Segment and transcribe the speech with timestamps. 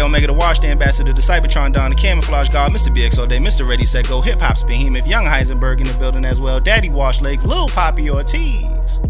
[0.00, 2.94] Omega, the Wash, the Ambassador, the Cybertron Don, the Camouflage God, Mr.
[2.94, 3.68] BX all day, Mr.
[3.68, 7.20] Ready Set Go, Hip Hop's Behemoth, Young Heisenberg in the building as well, Daddy Wash
[7.20, 9.00] Legs, Lil Poppy Ortiz.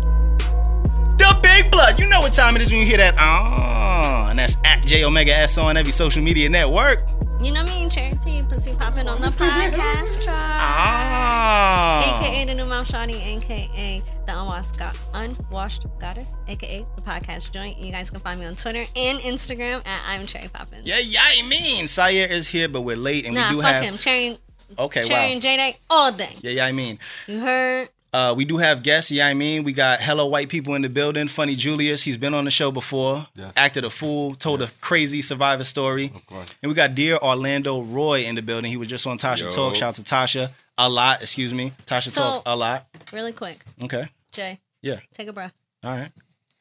[1.19, 1.99] The Big Blood.
[1.99, 3.15] You know what time it is when you hear that.
[3.19, 7.01] Ah, and that's at J Omega S on every social media network.
[7.43, 8.16] You know me, Cherry
[8.57, 10.37] P, pussy popping on the podcast chart.
[10.39, 12.21] Ah.
[12.25, 17.77] AKA the new mom shawty, aka the unwashed, go- unwashed goddess, aka the podcast joint.
[17.79, 20.87] You guys can find me on Twitter and Instagram at I'm Cherry Poppins.
[20.87, 23.73] Yeah, yeah, I mean, Syer is here, but we're late, and Nah, we do fuck
[23.75, 23.83] have.
[23.85, 23.99] him.
[23.99, 24.39] Cherry,
[24.79, 25.33] Okay, Cherry wow.
[25.33, 26.35] and J Day all day.
[26.41, 26.99] Yeah, yeah, I mean.
[27.27, 27.89] You heard?
[28.17, 29.63] Uh, we do have guests, yeah, I mean.
[29.63, 31.29] We got Hello White People in the building.
[31.29, 33.27] Funny Julius, he's been on the show before.
[33.35, 33.53] Yes.
[33.59, 36.07] Acted a fool, told a crazy survivor story.
[36.15, 36.49] Of course.
[36.63, 38.71] And we got Dear Orlando Roye in the building.
[38.71, 39.51] He was just on Tasha Yo.
[39.51, 39.75] Talk.
[39.75, 41.73] Shout out to Tasha a lot, excuse me.
[41.85, 42.87] Tasha So- Talks a lot.
[43.13, 43.63] Really quick.
[43.85, 44.09] Okay.
[44.33, 45.01] Jay, Yeah.
[45.15, 45.53] take a breath.
[45.85, 46.11] All right.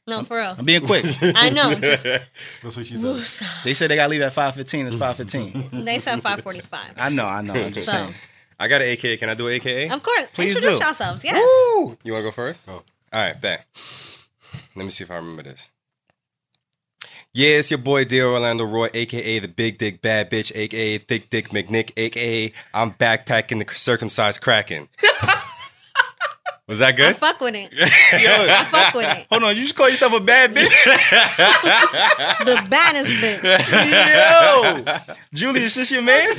[0.07, 0.55] No, for real.
[0.57, 1.05] I'm being quick.
[1.21, 1.73] I know.
[1.73, 2.03] Just,
[2.63, 3.47] That's what she said.
[3.63, 4.87] they said they got to leave at 5.15.
[4.87, 5.85] It's 5.15.
[5.85, 6.91] they said 545.
[6.97, 7.53] I know, I know.
[7.53, 8.13] I'm just So, saying.
[8.59, 9.17] I got an AKA.
[9.17, 9.89] Can I do an AKA?
[9.89, 10.85] of course, Please introduce do.
[10.85, 11.23] yourselves.
[11.23, 11.35] Yes.
[11.37, 11.97] Woo!
[12.03, 12.61] You want to go first?
[12.67, 12.71] Oh.
[12.71, 13.65] All right, bet.
[14.75, 15.69] Let me see if I remember this.
[17.33, 21.29] Yeah, it's your boy Dear Orlando Roye, aka the Big Dick Bad Bitch, aka Thick
[21.29, 24.87] Dick McNick, aka I'm backpacking the circumcised Kraken.
[26.67, 27.05] Was that good?
[27.05, 27.17] I good?
[27.17, 27.69] fuck with it.
[28.11, 29.27] I fuck with it.
[29.29, 30.85] Hold on, you just call yourself a bad bitch?
[32.43, 33.43] The baddest bitch.
[34.15, 34.85] Yo!
[35.31, 36.27] Julie, is this your man?
[36.29, 36.31] I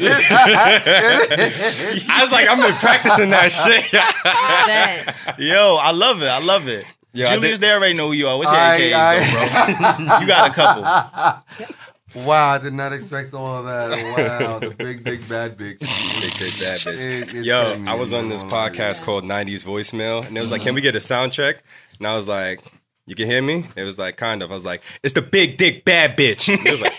[2.22, 3.90] was like, I've been practicing that shit.
[3.92, 5.36] That.
[5.38, 6.28] Yo, I love it.
[6.28, 6.84] I love it.
[7.12, 8.36] Yeah, I Julius, they already know who you are.
[8.36, 10.18] What's your I- AKAs, I- though, bro?
[10.20, 11.76] you got a couple.
[12.24, 13.90] Wow, I did not expect all of that.
[14.40, 15.80] Wow, the big, big, bad bitch.
[15.80, 17.34] Big Dick Bad Bitch.
[17.34, 20.74] It- Yo, I was on this podcast called 90s Voicemail, and it was like, Can
[20.74, 21.62] we get a sound check?
[21.98, 22.60] And I was like,
[23.06, 23.66] You can hear me?
[23.76, 24.50] It was like, Kind of.
[24.50, 26.48] I was like, It's the big dick bad bitch.
[26.48, 26.94] It was like,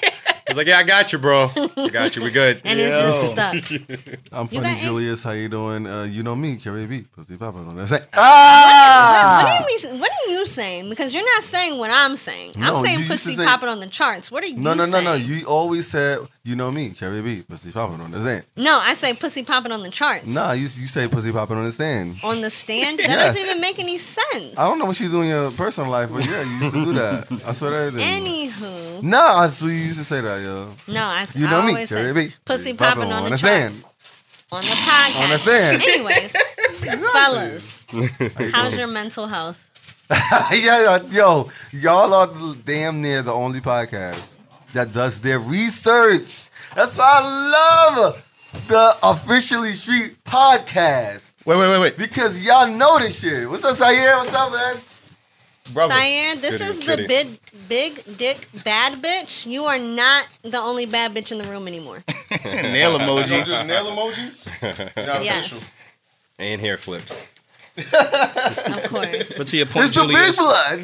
[0.50, 1.52] was like, Yeah, I got you, bro.
[1.56, 2.24] I got you.
[2.24, 2.62] We good.
[2.66, 3.54] And it's just stuck.
[4.32, 5.24] I'm You funny, got- Julius.
[5.24, 5.88] How you doing?
[5.88, 7.06] Uh, you know me, Carrie B.
[7.16, 7.60] Pussy Papa.
[7.60, 8.02] No, that's it.
[8.02, 9.44] What, Ah!
[9.62, 10.90] what, are you, what are you saying?
[10.90, 12.54] Because you're not saying what I'm saying.
[12.58, 14.32] No, I'm saying you used pussy say- popping on the charts.
[14.32, 14.64] What are you saying?
[14.64, 15.16] No, no, no, no.
[15.18, 15.30] saying?
[15.30, 17.42] You always said, you know me, Carrie B.
[17.44, 17.98] Pussy Papa.
[17.98, 18.46] No, that's it.
[18.56, 20.28] No, I say pussy popping on the charts.
[20.28, 22.18] Nah, you, you say pussy popping on the stand.
[22.24, 23.00] On the stand?
[23.08, 23.34] That Yes.
[23.36, 24.54] doesn't even make any sense.
[24.58, 26.84] I don't know what you do in your personal life, but yeah, you used to
[26.86, 27.28] do that.
[27.46, 28.24] I swear that I did.
[28.52, 29.04] Anywho.
[29.04, 30.74] Nah, I swear you used to say that, yo.
[30.88, 32.34] No, I, You I know me, always say Cherry B.
[32.46, 33.84] pussy Popping popping on, on the the stand.
[34.52, 35.24] On the podcast.
[35.24, 35.82] On the stand.
[35.88, 36.32] Anyways,
[37.12, 37.86] fellas,
[38.54, 39.64] how's your mental health?
[40.54, 44.40] yeah, yo, y'all are the- damn near the only podcast
[44.74, 46.50] that does their research.
[46.76, 48.24] That's why I love
[48.68, 51.98] the officially street podcast Wait, wait, wait, wait.
[51.98, 53.50] because y'all know this shit.
[53.50, 54.18] What's up, Sayer?
[54.18, 54.76] What's up, man?
[55.74, 55.94] Brother.
[55.94, 59.46] Syer, this Goody, is the big, big dick bad bitch.
[59.46, 62.04] You are not the only bad bitch in the room anymore.
[62.46, 63.46] Nail You emoji.
[63.46, 64.46] do nail emojis?
[65.08, 65.48] Not Yes.
[65.48, 65.68] official.
[66.40, 67.26] And hair flips.
[67.78, 69.34] Of course.
[69.38, 70.84] But to your point, It's the big Julius, blood.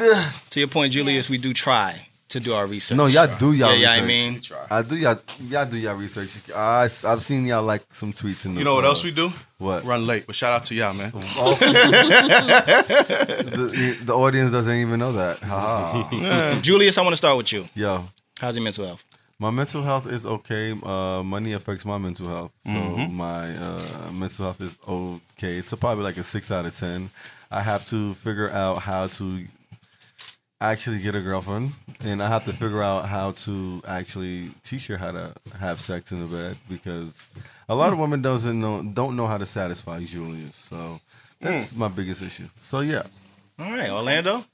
[0.51, 1.29] to your point, Julius, Yes.
[1.29, 2.97] we do try to do our research.
[2.97, 4.51] No, y'all do y'all Yeah, yeah, I research.
[4.51, 5.19] mean, I do y'all,
[5.50, 6.38] y'all do y'all research.
[6.56, 8.59] I, I've seen y'all like some tweets in the.
[8.59, 9.31] You know what uh, else we do?
[9.59, 9.84] What?
[9.85, 10.25] Run late.
[10.28, 11.11] But shout out to y'all, man.
[13.53, 15.39] The, the audience doesn't even know that.
[15.39, 16.59] Ha ha.
[16.61, 17.67] Julius, I want to start with you.
[17.75, 18.07] Yo,
[18.40, 19.03] How's your mental health?
[19.40, 20.73] my mental health is okay.
[20.84, 25.57] Uh, money affects my mental health, so my uh, mental health is okay.
[25.57, 27.09] It's a, probably like a six out of ten.
[27.51, 29.45] I have to figure out how to
[30.72, 34.97] actually get a girlfriend, and I have to figure out how to actually teach her
[34.97, 37.35] how to have sex in the bed because
[37.69, 40.56] a lot of women doesn't know don't know how to satisfy Julius.
[40.56, 41.00] So
[41.41, 42.47] that's my biggest issue.
[42.57, 43.03] So yeah.
[43.59, 44.46] All right, Orlando.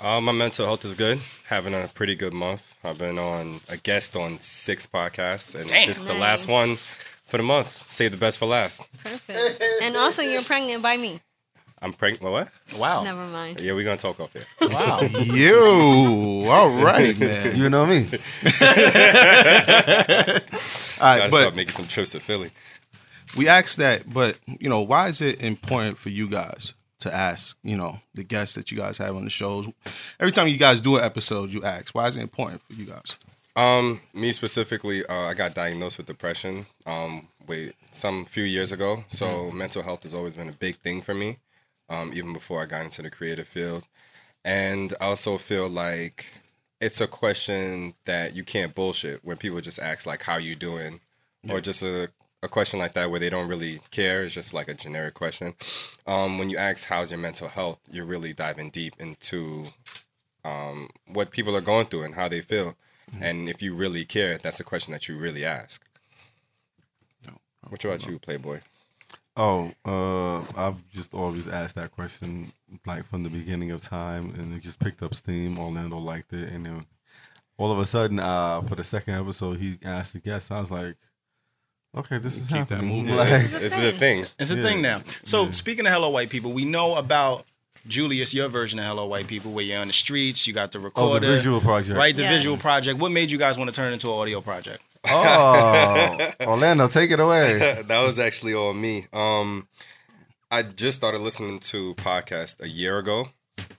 [0.00, 1.18] Uh, my mental health is good.
[1.46, 2.72] Having a pretty good month.
[2.84, 5.88] I've been on a guest on six podcasts, and Damn.
[5.88, 6.76] this is the last one
[7.24, 7.84] for the month.
[7.90, 8.82] Save the best for last.
[9.02, 9.62] Perfect.
[9.82, 11.20] And also, you're pregnant by me.
[11.80, 12.32] I'm pregnant.
[12.32, 12.48] What?
[12.78, 13.04] Wow.
[13.04, 13.60] Never mind.
[13.60, 14.44] Yeah, we're gonna talk off here.
[14.70, 15.00] Wow.
[15.24, 16.44] You.
[16.48, 17.56] All right, man.
[17.56, 18.08] You know me.
[21.00, 22.50] All Gotta but start making some trips to Philly.
[23.36, 27.56] we asked that, but you know, why is it important for you guys to ask,
[27.62, 29.68] you know, the guests that you guys have on the shows?
[30.18, 32.86] Every time you guys do an episode, you ask, why is it important for you
[32.86, 33.16] guys?
[33.54, 36.66] Um, me specifically, uh, I got diagnosed with depression.
[36.86, 39.04] Um, wait, some few years ago.
[39.08, 41.38] So mental health has always been a big thing for me.
[41.90, 43.84] Um, even before I got into the creative field,
[44.44, 46.26] and I also feel like
[46.80, 49.24] it's a question that you can't bullshit.
[49.24, 51.00] when people just ask like, "How you doing?"
[51.48, 52.10] or just a
[52.42, 54.22] a question like that where they don't really care.
[54.22, 55.54] It's just like a generic question.
[56.06, 59.66] Um, when you ask, "How's your mental health?" You're really diving deep into
[60.44, 62.76] um, what people are going through and how they feel.
[63.20, 65.82] And if you really care, that's a question that you really ask.
[67.26, 67.38] No.
[67.68, 68.60] What about you, Playboy?
[69.38, 72.52] Oh, uh, I've just always asked that question
[72.86, 75.58] like from the beginning of time, and it just picked up steam.
[75.58, 76.86] Orlando liked it, and then
[77.56, 80.50] all of a sudden, uh, for the second episode, he asked the guest.
[80.50, 80.96] I was like,
[81.96, 83.04] okay, this is Keep that happening.
[83.06, 83.14] moving.
[83.16, 84.26] Like, This is a thing.
[84.40, 84.62] It's a Yeah.
[84.64, 85.02] thing now.
[85.24, 87.46] So speaking of Hello White People, we know about
[87.86, 90.78] Julius, your version of Hello White People, where you're on the streets, you got the
[90.78, 91.96] oh, recorder, the visual project.
[91.96, 92.14] right?
[92.14, 92.32] The Yes.
[92.32, 92.98] visual project.
[92.98, 94.82] What made you guys want to turn it into an audio project?
[95.10, 97.82] Oh, Orlando, take it away.
[97.86, 99.06] that was actually all me.
[99.12, 99.68] Um,
[100.50, 103.28] I just started listening to podcasts a year ago,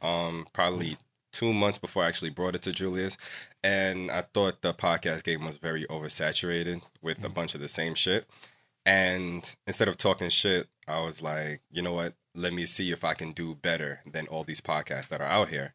[0.02, 0.98] um, probably
[1.32, 3.18] two months before I actually brought it to Julius,
[3.64, 7.96] and I thought the podcast game was very oversaturated with a bunch of the same
[7.96, 8.28] shit.
[8.86, 12.14] And instead of talking shit, I was like, you know what?
[12.36, 15.50] Let me see if I can do better than all these podcasts that are out
[15.50, 15.74] here.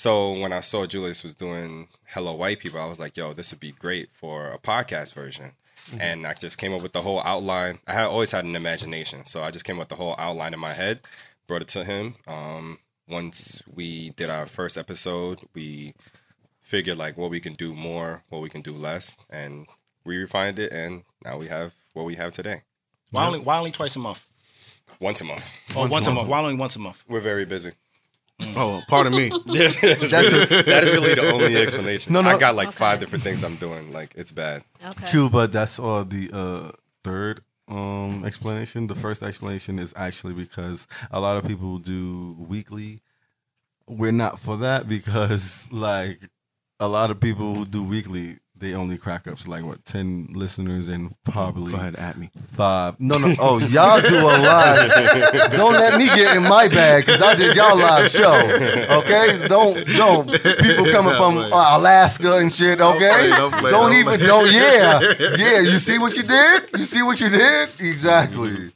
[0.00, 3.50] So when I saw Julius was doing Hello White People, I was like, yo, this
[3.50, 5.52] would be great for a podcast version.
[5.98, 7.80] And I just came up with the whole outline.
[7.86, 10.54] I had always had an imagination, so I just came up with the whole outline
[10.54, 11.00] in my head,
[11.46, 12.14] brought it to him.
[12.26, 12.78] Um,
[13.10, 15.92] once we did our first episode, we
[16.62, 19.66] figured like what we can do more, what we can do less, and
[20.06, 22.62] we refined it, and now we have what we have today.
[23.10, 24.24] Why only why only twice a month?
[24.98, 25.50] Once a month.
[25.76, 26.26] Oh, once a month.
[26.26, 27.04] Why only once a month?
[27.06, 27.72] We're very busy.
[28.56, 29.28] Oh, pardon me.
[29.46, 32.12] That's really- that is really the only explanation.
[32.12, 32.30] No, no.
[32.30, 32.76] I got like Okay.
[32.76, 33.92] five different things I'm doing.
[33.92, 34.64] Like it's bad.
[34.84, 35.06] Okay.
[35.06, 36.72] True, but that's all the uh,
[37.04, 38.86] third um, explanation.
[38.86, 43.00] The first explanation is actually because a lot of people do weekly.
[43.86, 46.20] We're not for that because like
[46.78, 50.28] a lot of people who do weekly, they only crack up to like what ten
[50.32, 52.30] listeners and probably Go ahead, at me.
[52.52, 52.94] five.
[53.00, 53.34] No, no.
[53.38, 55.52] Oh, y'all do a lot.
[55.52, 58.34] Don't let me get in my bag because I did y'all live show.
[59.00, 60.30] Okay, don't don't
[60.60, 62.80] people coming from uh, Alaska and shit.
[62.80, 64.18] Okay, play, don't play, don't don't even.
[64.18, 64.26] play.
[64.28, 65.00] No, yeah,
[65.36, 65.60] yeah.
[65.60, 66.62] You see what you did?
[66.76, 67.68] You see what you did?
[67.80, 68.70] Exactly.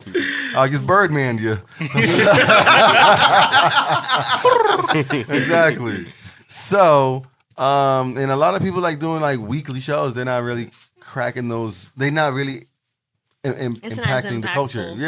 [0.56, 1.56] I just Birdman you.
[5.34, 6.06] exactly.
[6.46, 7.24] So,
[7.56, 10.14] um, and a lot of people like doing like weekly shows.
[10.14, 10.70] They're not really
[11.00, 11.90] cracking those.
[11.96, 12.66] They're not really
[13.44, 14.80] im- im- It's not as impacting the culture.
[14.80, 14.98] impactful,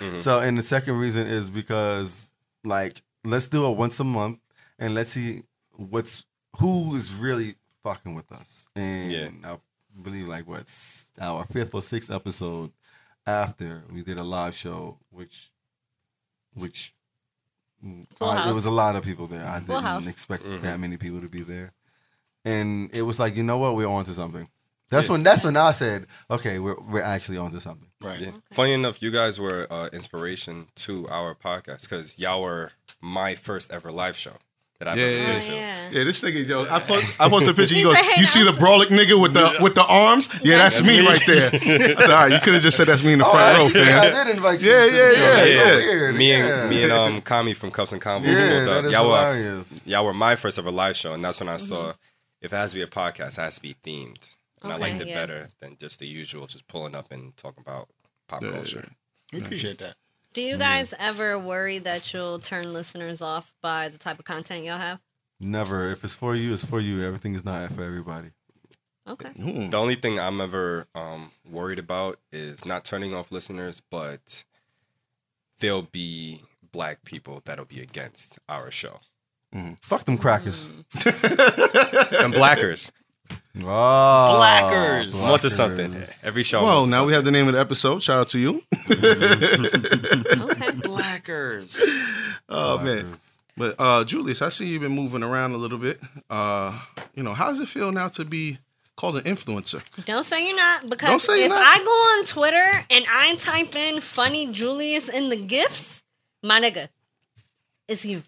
[0.00, 0.08] Yeah.
[0.10, 0.16] yeah.
[0.16, 2.32] So, and the second reason is because
[2.64, 4.38] like let's do it once a month
[4.78, 5.42] and let's see
[5.72, 6.24] what's
[6.58, 8.68] who is really fucking with us.
[8.76, 9.28] And Yeah.
[9.44, 9.58] I
[10.02, 12.70] believe like what's our fifth or sixth episode
[13.26, 15.50] after we did a live show, which
[16.54, 16.94] which
[17.84, 18.54] mm, Full I- there house.
[18.54, 19.46] was a lot of people there.
[19.46, 20.06] I Full didn't house.
[20.06, 20.60] expect Mhm.
[20.62, 21.72] that many people to be there,
[22.46, 24.48] and it was like you know what, we're on to something.
[24.88, 25.12] That's Yeah.
[25.14, 27.88] when that's when I said, okay, we're we're actually on to something.
[28.00, 28.20] Right.
[28.20, 28.30] Yeah.
[28.52, 32.70] Funny enough, you guys were uh, inspiration to our podcast because y'all were
[33.02, 34.32] my first ever live show
[34.78, 35.54] that I've Yeah, ever yeah, to.
[35.54, 35.90] yeah.
[35.90, 37.74] Yeah, this nigga, yo, I post, I posted a picture.
[37.74, 40.28] He He goes, "You see the I'm- nigga with the with the arms?
[40.44, 41.06] Yeah, that's, That's me, me.
[41.08, 43.26] right there." I said, "All right, you could have just said that's me in the
[43.26, 44.70] Oh, front I, row, did, I did invite you.
[44.70, 45.80] Yeah, to the yeah, yeah, yeah.
[45.80, 46.14] so weird.
[46.14, 46.60] Me yeah.
[46.60, 48.26] and me and um Kami from Cups and Combos.
[48.26, 48.84] yeah, pulled that up.
[48.84, 51.94] is y'all were y'all were my first ever live show, and that's when I saw
[52.46, 54.30] if it has to be a podcast, it has to be themed,
[54.62, 55.14] and I Okay, liked it yeah.
[55.14, 57.88] better than just the usual, just pulling up and talking about
[58.28, 58.88] pop Yeah, culture.
[59.32, 59.96] We appreciate that.
[60.32, 64.64] Do you guys ever worry that you'll turn listeners off by the type of content
[64.64, 65.00] y'all have?
[65.40, 65.90] Never.
[65.90, 67.02] If it's for you, it's for you.
[67.02, 68.28] Everything is not for everybody.
[69.08, 69.28] Okay.
[69.30, 69.70] Hmm.
[69.70, 74.44] The only thing I'm ever um, worried about is not turning off listeners, but
[75.60, 76.42] there'll be
[76.72, 79.00] black people that'll be against our show.
[79.82, 80.70] Fuck them crackers.
[82.18, 82.92] And blackers.
[83.58, 85.22] Oh, Blackers.
[85.24, 85.94] I'm onto something.
[86.22, 86.58] Every show.
[86.58, 88.02] I'm Well, onto now we have the name of the episode.
[88.02, 88.62] Shout out to you.
[88.90, 90.70] Okay.
[90.82, 91.82] Blackers.
[92.48, 93.16] Oh man.
[93.56, 96.00] But uh Julius, I see you've been moving around a little bit.
[96.30, 96.78] Uh,
[97.14, 98.58] you know, how does it feel now to be
[98.96, 99.82] called an influencer?
[100.04, 101.64] Don't say you're not Don't because say you're if not.
[101.66, 106.04] I go on Twitter and I type in funny Julius in the gifts,
[106.42, 106.88] my nigga,
[107.88, 108.22] it's you.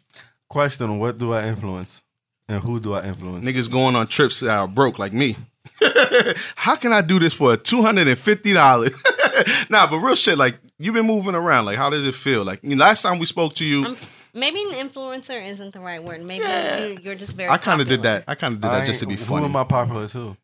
[0.48, 2.02] Question: What do I influence,
[2.48, 3.44] and who do I influence?
[3.44, 5.36] Niggas going on trips that are broke like me.
[6.56, 8.90] How can I do this for two hundred and fifty dollars?
[9.70, 10.38] nah, but real shit.
[10.38, 11.66] Like you've been moving around.
[11.66, 12.44] Like how does it feel?
[12.44, 13.96] Like you know, last time we spoke to you, I'm,
[14.34, 16.22] maybe an influencer isn't the right word.
[16.26, 16.86] Maybe Yeah.
[16.86, 17.50] you, you're just very.
[17.50, 18.24] I kind of did that.
[18.26, 19.42] I kind of did I that just to be ain't- funny.
[19.42, 20.36] Who am I popular to?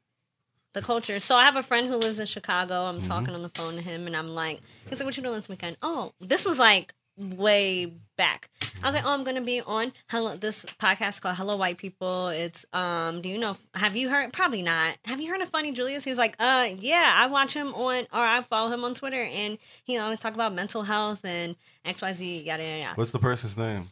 [0.75, 1.21] the culture.
[1.21, 2.83] So I have a friend who lives in Chicago.
[2.87, 3.07] I'm Mm-hmm.
[3.07, 5.49] talking on the phone to him, and I'm like, he's like, "What you doing this
[5.49, 8.51] weekend?" Oh, this was like way back.
[8.83, 12.29] I was like, "Oh, I'm gonna be on hello this podcast called Hello White People."
[12.29, 13.57] It's um, do you know?
[13.75, 14.33] Have you heard?
[14.33, 14.97] Probably not.
[15.05, 16.05] Have you heard of Funny Julius?
[16.05, 19.23] He was like, "Uh, yeah, I watch him on or I follow him on Twitter,
[19.23, 23.11] and he always talk about mental health and X Y Z yada yada yada." What's
[23.11, 23.91] the person's name?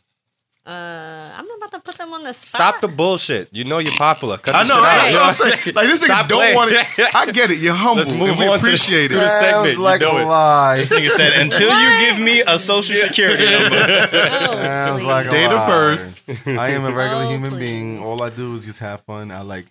[0.64, 2.48] Uh, I'm not about to put them on the spot.
[2.48, 3.48] Stop the bullshit.
[3.52, 4.38] You know you're popular.
[4.38, 4.76] Cut I know.
[4.76, 4.84] shit out.
[4.84, 5.74] That's what I'm saying.
[5.74, 6.54] Like this nigga Stop don't playing.
[6.56, 6.86] want it.
[7.16, 7.58] I get it.
[7.58, 7.96] You're humble.
[7.96, 9.28] Let's move we on to the- appreciate to the it.
[9.28, 10.24] segment, Sounds you like know a it.
[10.26, 10.76] lie.
[10.76, 13.76] This nigga said, until you give me a social security number.
[13.76, 15.06] Oh, Sounds please.
[15.08, 15.66] like a Date of lie.
[15.68, 16.22] birth.
[16.46, 17.58] I am a regular Oh, human please.
[17.70, 17.98] being.
[18.04, 19.32] All I do is just have fun.
[19.32, 19.66] I like.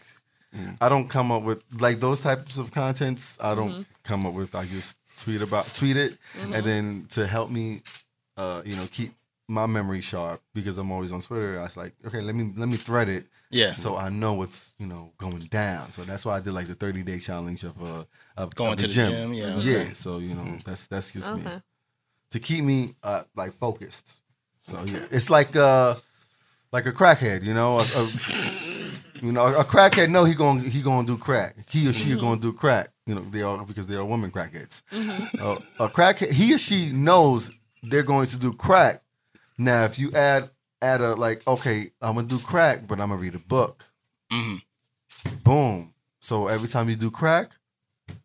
[0.82, 3.38] I don't come up with like those types of contents.
[3.40, 3.82] I don't Mm-hmm.
[4.04, 4.54] come up with.
[4.56, 7.82] I just tweet about tweet it, and then to help me,
[8.36, 9.14] uh, you know, keep
[9.52, 11.60] my memory sharp because I'm always on Twitter.
[11.60, 13.26] I was like, okay, let me let me thread it.
[13.50, 13.74] Yeah.
[13.74, 15.92] So I know what's you know going down.
[15.92, 18.06] So that's why I did like the 30 day challenge of uh
[18.38, 19.58] of Going of to the gym, yeah.
[19.60, 19.94] Yeah.
[19.94, 21.44] So you know that's that's just me
[22.32, 24.22] to keep me uh, like focused.
[24.64, 25.96] So yeah, it's like uh
[26.72, 27.80] like a crackhead, you know.
[27.80, 28.10] A, a,
[29.22, 31.56] you know, a crackhead know he going he going to do crack.
[31.70, 32.90] He or she going to do crack.
[33.06, 34.82] You know, they are because they are women crackheads.
[35.40, 37.52] Uh, a crackhead, he or she knows
[37.84, 39.02] they're going to do crack.
[39.58, 40.50] Now, if you add
[40.82, 43.86] add a like, okay, I'm gonna do crack, but I'm gonna read a book.
[44.32, 44.62] Mhm.
[45.44, 45.94] Boom.
[46.22, 47.52] So every time you do crack,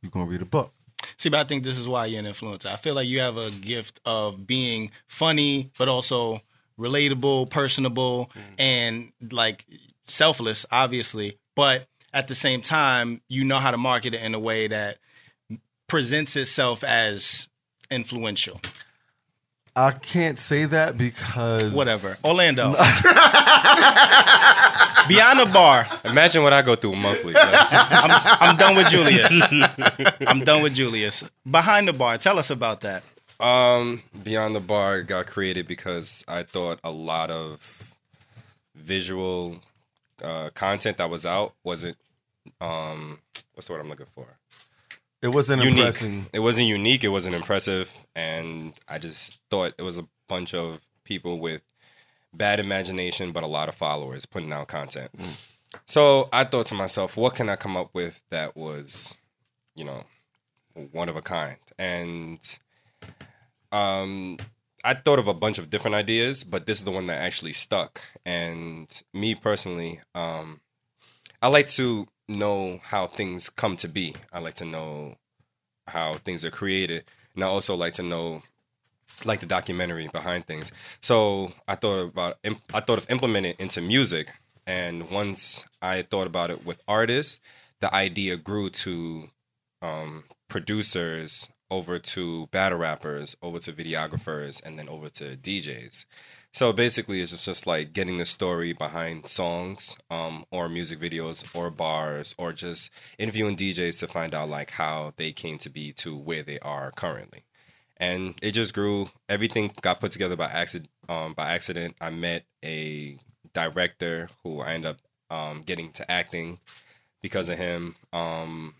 [0.01, 0.73] you're gonna read a book.
[1.19, 2.67] See, but I think this is why you're an influencer.
[2.67, 6.43] I feel like you have a gift of being funny, but also
[6.79, 9.67] relatable, personable, and like
[10.07, 11.39] selfless, obviously.
[11.55, 14.99] But at the same time, you know how to market it in a way that
[15.89, 17.49] presents itself as
[17.91, 18.61] influential.
[19.77, 22.15] I can't say that because Whatever.
[22.25, 22.73] Orlando.
[25.09, 25.87] Beyond the bar.
[26.05, 27.35] Imagine what I go through monthly.
[27.37, 29.31] I'm, I'm done with Julius.
[30.27, 31.25] I'm done with Julius.
[31.49, 32.17] Behind the bar.
[32.17, 33.05] Tell us about that.
[33.39, 37.95] Um, Beyond the Bar got created because I thought a lot of
[38.75, 39.59] visual
[40.23, 41.99] uh, content that was out wasn't
[42.63, 43.19] um,
[43.55, 44.27] what's the word I'm looking for?
[45.23, 45.79] It wasn't Unique.
[45.79, 46.27] impressing.
[46.33, 47.03] It wasn't unique.
[47.05, 51.63] It wasn't impressive, and I just thought it was a bunch of people with
[52.35, 55.11] bad imagination but a lot of followers putting out content.
[55.87, 59.17] So I thought to myself, what can I come up with that was,
[59.75, 60.05] you know,
[60.93, 61.57] one of a kind?
[61.79, 62.39] And
[63.73, 64.39] um,
[64.85, 67.53] I thought of a bunch of different ideas, but this is the one that actually
[67.53, 68.01] stuck.
[68.25, 70.61] And me personally, um,
[71.43, 74.15] I like to know how things come to be.
[74.33, 75.17] I like to know
[75.87, 77.05] how things are created,
[77.35, 78.43] and I also like to know
[79.25, 80.73] like the documentary behind things.
[81.01, 84.33] So I thought about I thought of implementing it into music,
[84.67, 87.41] and once I thought about it with artists,
[87.81, 89.31] the idea grew to
[89.83, 96.07] um, producers, over to battle rappers, over to videographers, and then over to DJs.
[96.57, 101.71] So basically, it's just, like getting the story behind songs, um, or music videos, or
[101.71, 106.17] bars, or just interviewing DJs to find out like how they came to be to
[106.17, 107.45] where they are currently.
[107.99, 109.11] And it just grew.
[109.29, 110.89] Everything got put together by accident.
[111.11, 113.19] Um, by accident, I met a
[113.53, 114.99] director who I ended up
[115.29, 116.59] um, getting to acting
[117.21, 117.97] because of him.
[118.15, 118.77] Um,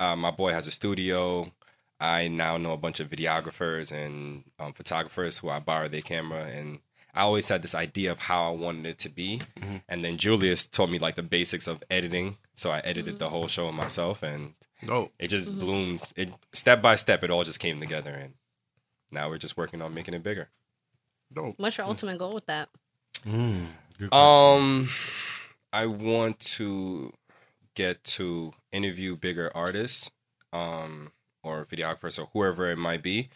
[0.00, 1.52] uh, my boy has a studio.
[2.00, 6.46] I now know a bunch of videographers and um, photographers who I borrow their camera,
[6.46, 6.80] and
[7.14, 9.40] I always had this idea of how I wanted it to be.
[9.88, 13.46] And then Julius taught me like the basics of editing, so I edited the whole
[13.46, 14.54] show myself, and
[14.84, 15.12] Dope.
[15.18, 16.00] it just bloomed.
[16.16, 18.34] It step by step, it all just came together, and
[19.10, 20.48] now we're just working on making it bigger.
[21.32, 21.54] Dope.
[21.58, 22.68] What's your ultimate goal with that?
[23.26, 23.66] Mm.
[24.12, 24.90] Um,
[25.72, 27.12] I want to
[27.74, 30.10] get to interview bigger artists,
[30.52, 33.28] um, or videographers or whoever it might be,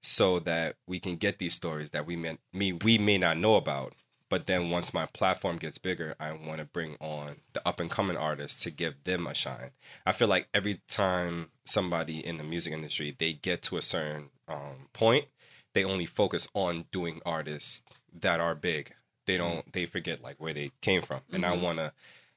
[0.00, 3.54] so that we can get these stories that we may, me we may not know
[3.54, 3.94] about.
[4.28, 7.90] But then once my platform gets bigger, I want to bring on the up and
[7.90, 9.70] coming artists to give them a shine.
[10.06, 14.30] I feel like every time somebody in the music industry they get to a certain
[14.46, 15.26] um, point,
[15.74, 17.82] they only focus on doing artists
[18.20, 18.94] that are big.
[19.26, 21.20] They don't they forget like where they came from.
[21.32, 21.92] And I want to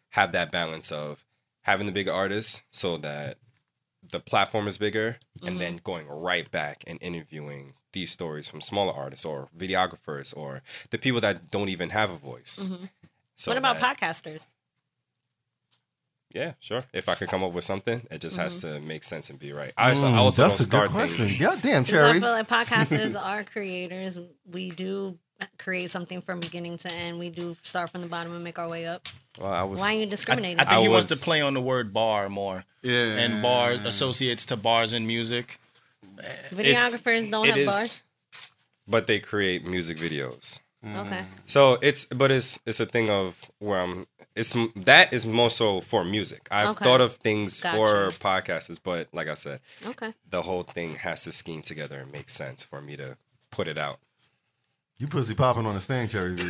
[0.09, 1.23] have that balance of
[1.61, 3.37] having the bigger artists so that
[4.13, 5.83] the platform is bigger and then mm-hmm.
[5.83, 11.19] going right back and interviewing these stories from smaller artists or videographers or the people
[11.19, 12.59] that don't even have a voice.
[12.63, 12.85] Mm-hmm.
[13.35, 14.45] So what about that- podcasters?
[16.31, 16.83] Yeah, sure.
[16.93, 18.75] If I could come up with something, it just has mm-hmm.
[18.75, 19.71] to make sense and be right.
[19.77, 21.25] I also, I Mm, also that's don't a good start question.
[21.25, 21.39] things.
[21.39, 24.17] Yeah, damn, 'Cause I feel like podcasters are creators.
[24.45, 25.19] We do
[25.57, 27.19] create something from beginning to end.
[27.19, 29.07] We do start from the bottom and make our way up.
[29.39, 30.59] Well, I was Why are you discriminating?
[30.59, 32.63] I think I he wants to play on the word bar more.
[32.81, 32.93] Yeah.
[33.17, 35.59] And bar associates to bars and music.
[36.51, 38.03] Videographers don't have is- bars.
[38.87, 40.59] but they create music videos.
[40.85, 41.05] Mm.
[41.05, 41.25] Okay.
[41.45, 45.79] So it's but it's it's a thing of where I'm it's that is more so
[45.79, 46.47] for music.
[46.51, 46.83] I've Okay.
[46.83, 47.77] thought of things Gotcha.
[47.77, 50.13] for podcasts, but like I said, Okay.
[50.29, 53.15] the whole thing has to scheme together and make sense for me to
[53.51, 53.99] put it out.
[54.99, 56.43] You pussy popping on the stand, Cherry B.
[56.43, 56.47] he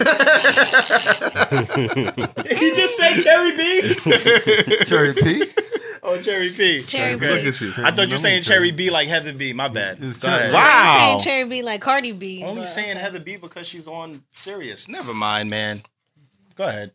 [2.76, 3.96] just said Cherry B.
[4.86, 5.44] Cherry P.
[6.04, 6.84] oh, Cherry P.
[6.84, 7.26] Cherry Okay.
[7.26, 7.32] B.
[7.32, 7.74] Look at you.
[7.78, 9.54] I thought you were saying Cherry B like Heather B.
[9.54, 9.98] My bad.
[10.02, 10.54] It's Go Cherry- ahead.
[10.54, 11.14] Wow.
[11.16, 12.44] I'm saying Cherry B like Cardi B.
[12.44, 14.88] Only but- saying Heather B because she's on Sirius.
[14.88, 15.82] Never mind, man.
[16.56, 16.92] Go ahead.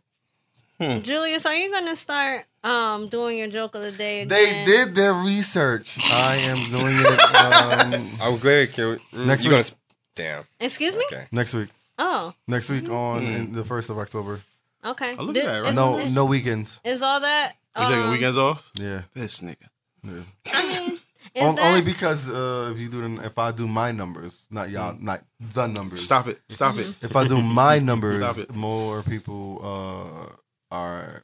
[0.80, 5.12] Julius, are you gonna start um doing your joke of the day They did their
[5.12, 5.98] research.
[6.04, 8.70] I am doing it um, I'm glad.
[8.72, 9.64] Can we, mm, Next you week.
[9.66, 9.76] gonna?
[10.18, 10.44] Sp- Damn.
[10.60, 11.04] Excuse me?
[11.12, 11.26] Okay.
[11.32, 11.68] next week.
[11.98, 13.34] Oh, Next week on Mm.
[13.36, 14.42] in the first of October.
[14.84, 15.14] okay.
[15.18, 15.74] Oh, look Did- at that, right?
[15.74, 16.80] No, it- no weekends.
[16.84, 17.56] Is all that?
[17.76, 18.62] You taking um, weekends off?
[18.74, 19.68] Yeah, This nigga.
[20.04, 20.22] yeah.
[20.52, 20.98] I mean,
[21.34, 24.46] is On- that, only because uh, if you do the, if I do my numbers,
[24.50, 26.02] not y'all, not the numbers.
[26.02, 26.40] Stop it.
[26.48, 26.94] Stop it.
[27.02, 28.54] If I do my numbers, Stop it.
[28.54, 31.22] more people uh, are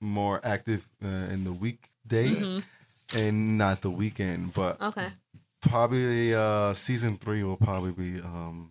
[0.00, 2.62] more active uh, in the weekday Mhm.
[3.14, 4.54] and not the weekend.
[4.54, 5.08] But Okay.
[5.60, 8.70] Probably uh, season three will probably be um,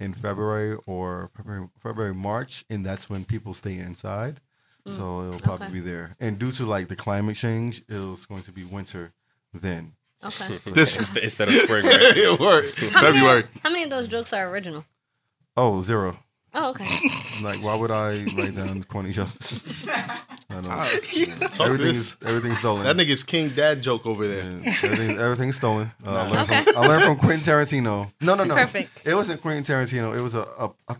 [0.00, 4.40] in February or February, February, March, and that's when people stay inside.
[4.88, 5.70] So it'll probably Mm.
[5.70, 5.72] Okay.
[5.72, 6.16] be there.
[6.20, 9.12] And due to like the climate change, it's going to be winter
[9.52, 9.94] then.
[10.22, 10.58] Okay.
[10.72, 12.00] This Instead instead of spring, right?
[12.00, 12.78] it worked.
[12.78, 13.44] How many- February.
[13.64, 14.84] How many of those jokes are original?
[15.56, 16.18] Oh, zero.
[16.58, 16.86] Oh, okay.
[17.42, 19.62] Like, why would I write down corny jokes?
[19.88, 20.62] I don't.
[20.64, 21.96] Talk everything this.
[21.98, 22.84] is everything's stolen.
[22.84, 24.42] That nigga's King Dad joke over there.
[24.42, 25.92] Yeah, everything, everything's stolen.
[26.04, 26.64] Uh, I, learned Okay.
[26.64, 28.10] from, I learned from Quentin Tarantino.
[28.22, 28.54] No, no, no.
[28.54, 28.90] Perfect.
[29.04, 30.16] It wasn't Quentin Tarantino.
[30.16, 30.96] It was a, a, a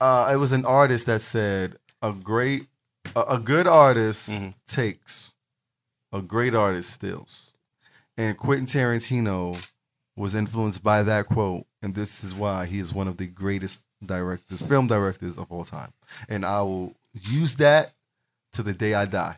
[0.00, 2.68] uh, it was an artist that said a great,
[3.16, 4.54] a, a good artist Mhm.
[4.68, 5.34] takes,
[6.12, 7.52] a great artist steals,
[8.16, 9.60] and Quentin Tarantino
[10.16, 13.86] was influenced by that quote, and this is why he is one of the greatest
[14.04, 15.92] directors, film directors of all time,
[16.28, 17.92] and I will use that
[18.54, 19.36] to the day I die.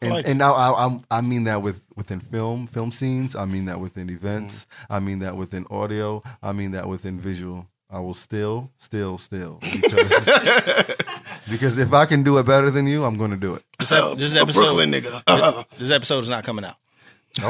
[0.00, 3.34] And, Like- and now I, I'm, I mean that with within film film scenes.
[3.34, 4.66] I mean that within events.
[4.88, 6.22] I mean that within audio.
[6.42, 7.66] I mean that within visual.
[7.90, 10.26] I will still, still, still because
[11.50, 13.64] because if I can do it better than you, I'm going to do it.
[13.78, 15.22] This, ep- this episode, Brooklyn nigga.
[15.26, 16.76] Uh, this episode is not coming out.
[17.38, 17.44] just,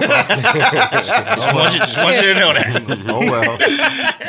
[1.54, 3.04] want you, just want you to know that.
[3.08, 3.58] Oh well.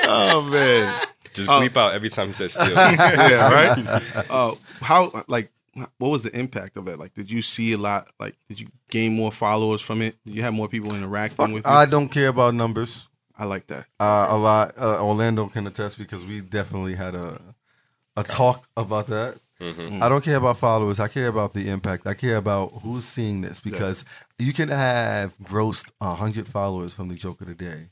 [0.07, 1.07] oh man.
[1.33, 1.59] Just Oh.
[1.59, 2.69] bleep out every time he says steal.
[2.73, 4.29] yeah, right.
[4.29, 5.51] Uh, how like
[5.97, 6.97] what was the impact of it?
[6.99, 8.09] Like, did you see a lot?
[8.19, 10.17] Like, did you gain more followers from it?
[10.25, 11.71] Did you have more people interacting with you?
[11.71, 13.07] I don't care about numbers.
[13.37, 13.85] I like that.
[13.99, 14.77] Uh, a lot.
[14.77, 17.39] Uh, Orlando can attest because we definitely had a
[18.17, 19.39] a talk about that.
[19.61, 20.01] Mhm.
[20.01, 20.99] I don't care about followers.
[20.99, 22.07] I care about the impact.
[22.07, 24.03] I care about who's seeing this because
[24.37, 27.87] you can have grossed hundred followers from the joke of the day,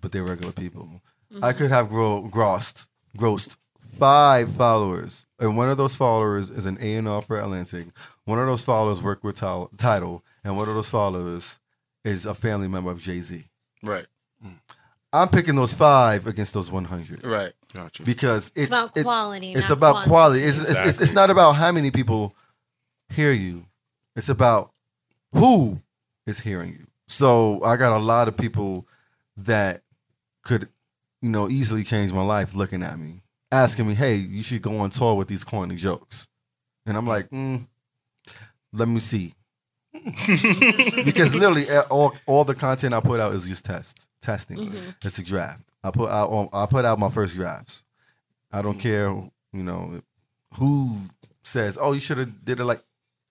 [0.00, 1.00] but they're regular people.
[1.42, 3.56] I could have gro- grossed grossed
[3.98, 7.86] five followers, and one of those followers is an A and R for Atlantic.
[8.24, 11.58] One of those followers work with Ti- Tidal, and one of those followers
[12.04, 13.44] is a family member of Jay Z.
[13.82, 14.06] Right.
[14.44, 14.54] Mm.
[15.12, 17.52] I'm picking those five against those 100 Right.
[17.72, 18.04] Got you.
[18.04, 19.52] because it's It's about it- quality.
[19.52, 20.10] it's not about quantity.
[20.10, 20.42] quality.
[20.42, 22.34] It's, it's, it's, it's not about how many people
[23.08, 23.64] hear you.
[24.14, 24.72] It's about
[25.32, 25.80] who
[26.26, 26.86] is hearing you.
[27.06, 28.86] So I got a lot of people
[29.38, 29.82] that
[30.42, 30.68] could,
[31.22, 34.78] you know, easily change my life looking at me, asking me, hey, you should go
[34.78, 36.28] on tour with these corny jokes.
[36.86, 37.66] And I'm like, mm,
[38.72, 39.32] let me see.
[41.04, 44.58] because literally eh, all, all the content I put out is just test, testing.
[44.58, 44.94] Mhm.
[45.04, 45.68] It's a draft.
[45.82, 47.82] I put out I put out my first drafts.
[48.52, 50.00] I don't care, you know,
[50.54, 50.98] who
[51.42, 52.82] says, "Oh, you should have did it like."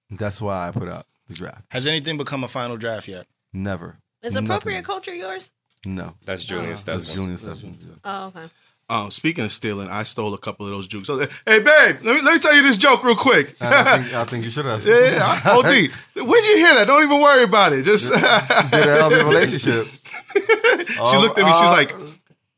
[0.09, 1.65] That's why I put out the draft.
[1.71, 3.27] Has anything become a final draft yet?
[3.53, 3.97] Never.
[4.21, 4.85] Is appropriate Nothing.
[4.85, 5.51] culture yours?
[5.85, 6.15] No.
[6.25, 6.75] That's Julian Oh.
[6.75, 7.13] That's Stesman.
[7.13, 7.87] Julian Stephens.
[8.03, 8.49] Oh, okay.
[8.87, 11.07] Um, speaking of stealing, I stole a couple of those jokes.
[11.07, 13.55] So, hey, babe, let me let me tell you this joke real quick.
[13.59, 14.85] And I think I think you should have.
[14.85, 15.65] yeah, yeah, I- OD.
[16.27, 16.85] Where'd you hear that?
[16.85, 17.83] Don't even worry about it.
[17.83, 19.87] Just Did it help your relationship?
[20.35, 21.51] she looked at me.
[21.53, 21.95] She was like,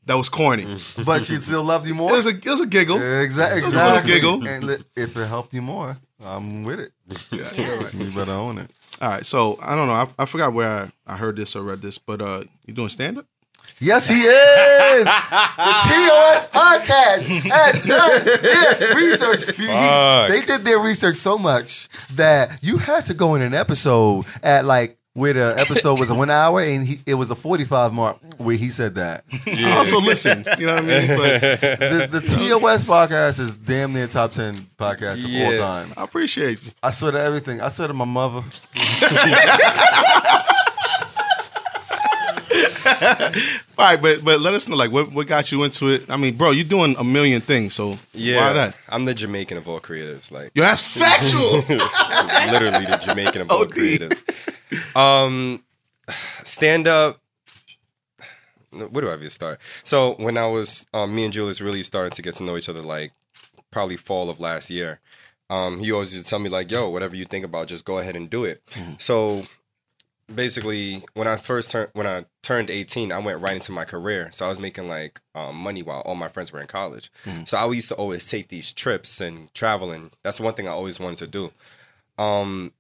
[0.06, 2.12] "That was corny." But she still loved you more.
[2.12, 2.98] It was a it was a giggle.
[3.02, 3.62] Exactly.
[3.62, 4.14] was a little Exactly.
[4.14, 4.48] giggle.
[4.48, 6.92] And if it helped you more, I'm with it.
[7.32, 7.94] Yeah, Yes.
[7.94, 8.70] You better own it.
[9.02, 9.94] All right, so I don't know.
[9.94, 10.70] I, I forgot where
[11.08, 13.26] I, I heard this or read this, but uh, you doing stand up?
[13.80, 15.04] Yes, he is.
[15.04, 18.26] the TOS podcast has done
[18.80, 19.56] their research.
[19.56, 20.30] He- he- Fuck.
[20.30, 24.66] they did their research so much that you had to go in an episode at
[24.66, 28.56] like where the episode was one hour and he, it was a 45 mark where
[28.56, 29.24] he said that.
[29.48, 30.46] I also listen.
[30.60, 31.08] You know what I mean?
[31.18, 35.92] But The, the TOS podcast is damn near top 10 podcast of all time.
[35.98, 36.72] I appreciate you.
[36.84, 37.62] I swear to everything.
[37.62, 38.44] I swear to my mother.
[43.78, 46.10] All right, but but let us know like what what got you into it.
[46.10, 48.76] I mean, bro, you're doing a million things, so Yeah, why that?
[48.90, 50.32] I'm the Jamaican of all creatives.
[50.32, 51.52] Like Yo, that's factual.
[52.52, 53.70] literally the Jamaican of all OD.
[53.72, 54.96] creatives.
[54.96, 55.64] Um,
[56.44, 57.20] stand up.
[58.72, 59.60] where do I even start?
[59.84, 62.70] So when I was, um, me and Julius really started to get to know each
[62.70, 63.14] other, like
[63.72, 65.00] probably fall of last year.
[65.50, 68.00] Um, he always used to tell me like, "Yo, whatever you think about, just go
[68.00, 68.62] ahead and do it."
[69.00, 69.48] So
[70.34, 74.30] basically, when I first turned, when I turned eighteen, I went right into my career.
[74.32, 77.12] So I was making like um, money while all my friends were in college.
[77.46, 80.72] So I used to always take these trips and travel, and that's one thing I
[80.72, 81.52] always wanted to do.
[82.22, 82.74] Um,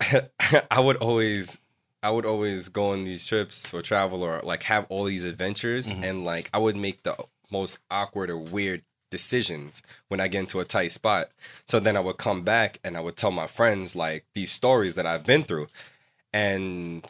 [0.70, 1.58] I would always
[2.02, 5.90] I would always go on these trips or travel or like have all these adventures
[6.04, 7.14] and like I would make the
[7.52, 11.30] most awkward or weird decisions when I get into a tight spot.
[11.66, 14.94] So then I would come back and I would tell my friends like these stories
[14.94, 15.66] that I've been through.
[16.32, 17.04] And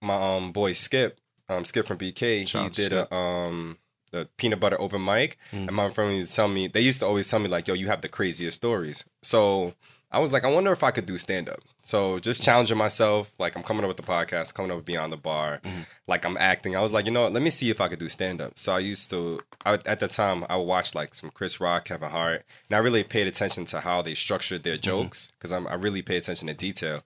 [0.00, 3.10] my um boy Skip, um Skip from BK, Shout he did Skip.
[3.10, 3.78] a um
[4.12, 5.38] the peanut butter open mic.
[5.52, 7.74] And my friend used to tell me they used to always tell me like, yo,
[7.74, 9.04] you have the craziest stories.
[9.22, 9.74] So
[10.12, 11.60] I was like, I wonder if I could do stand up.
[11.82, 15.12] So just challenging myself, like I'm coming up with the podcast, coming up with Beyond
[15.12, 15.60] the Bar,
[16.08, 16.74] like I'm acting.
[16.74, 17.32] I was like, you know what?
[17.32, 18.58] Let me see if I could do stand up.
[18.58, 21.84] So I used to, I, at the time, I would watch like some Chris Rock,
[21.84, 25.74] Kevin Hart, and I really paid attention to how they structured their jokes because I
[25.74, 27.02] really pay attention to detail.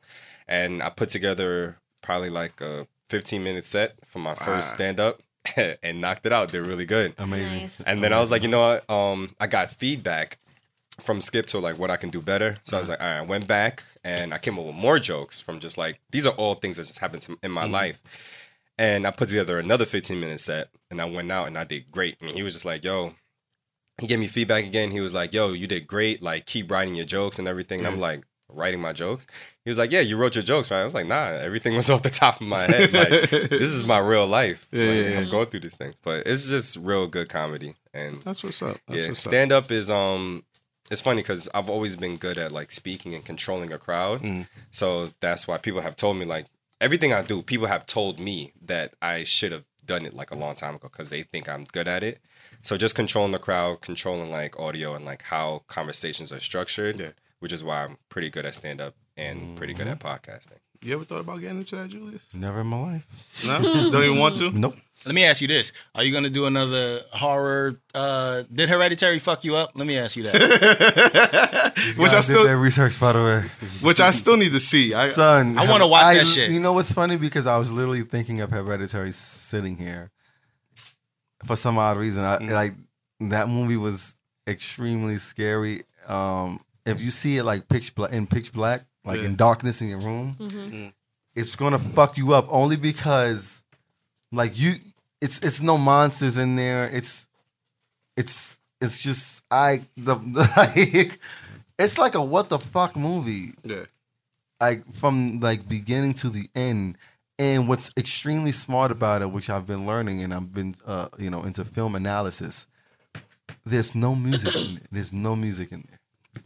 [0.48, 5.20] And I put together probably like a 15 minute set for my first stand up
[5.56, 6.50] and knocked it out.
[6.50, 7.14] They're really good.
[7.18, 7.58] Amazing.
[7.58, 7.80] Nice.
[7.80, 8.90] And then I was like, you know what?
[8.90, 10.38] Um, I got feedback
[11.00, 12.58] from Skip to like what I can do better.
[12.64, 12.98] So I was uh-huh.
[12.98, 15.76] like, all right, I went back and I came up with more jokes from just
[15.76, 17.72] like these are all things that just happened to- in my mm-hmm.
[17.72, 18.02] life.
[18.76, 21.90] And I put together another 15 minute set and I went out and I did
[21.90, 22.16] great.
[22.20, 23.14] And he was just like, yo,
[24.00, 24.90] he gave me feedback again.
[24.90, 26.22] He was like, yo, you did great.
[26.22, 27.80] Like, keep writing your jokes and everything.
[27.80, 28.02] And I'm mm-hmm.
[28.02, 29.26] like, writing my jokes?
[29.64, 30.80] He was like, yeah, you wrote your jokes, right?
[30.80, 32.92] I was like, nah, everything was off the top of my head.
[32.92, 34.68] Like, this is my real life.
[34.70, 35.18] Yeah, Like, yeah, yeah.
[35.18, 35.94] I'm going through these things.
[36.02, 37.74] But it's just real good comedy.
[37.92, 38.78] And That's what's up.
[38.88, 40.44] That's yeah, stand up is um
[40.90, 44.22] it's funny because I've always been good at like speaking and controlling a crowd.
[44.22, 44.46] Mm.
[44.70, 46.46] So that's why people have told me like
[46.80, 50.34] everything I do, people have told me that I should have done it like a
[50.36, 52.20] long time ago because they think I'm good at it.
[52.60, 57.10] So just controlling the crowd, controlling like audio and like how conversations are structured, Yeah.
[57.40, 60.58] which is why I'm pretty good at stand up and pretty good at podcasting.
[60.84, 62.22] You ever thought about getting into that, Julius?
[62.34, 63.06] Never in my life.
[63.46, 64.50] No, don't even want to.
[64.52, 64.76] Nope.
[65.06, 67.80] Let me ask you this: Are you gonna do another horror?
[67.94, 69.72] Uh, did Hereditary fuck you up?
[69.74, 70.34] Let me ask you that.
[71.98, 73.68] which I Guys did that research, by the way.
[73.80, 74.94] which I still need to see.
[74.94, 76.50] I, Son, I wanna watch I- that shit.
[76.50, 77.16] You know what's funny?
[77.16, 80.10] Because I was literally thinking of Hereditary sitting here
[81.44, 82.24] for some odd reason.
[82.24, 82.74] I, Like
[83.20, 85.82] that movie was extremely scary.
[86.06, 89.26] Um, if you see it like pitch black in pitch black, like Yeah.
[89.26, 90.88] in darkness in your room, Mm-hmm.
[91.34, 93.64] it's gonna fuck you up only because,
[94.32, 94.74] like you,
[95.20, 96.88] it's it's no monsters in there.
[96.92, 97.28] It's
[98.16, 100.16] it's it's just I the,
[100.56, 101.18] like
[101.78, 103.84] it's like a what the fuck movie yeah.
[104.60, 106.96] like from like beginning to the end.
[107.36, 111.30] And what's extremely smart about it, which I've been learning, and I've been uh, you
[111.30, 112.68] know into film analysis.
[113.66, 114.84] There's no music in there.
[114.92, 116.44] There's no music in there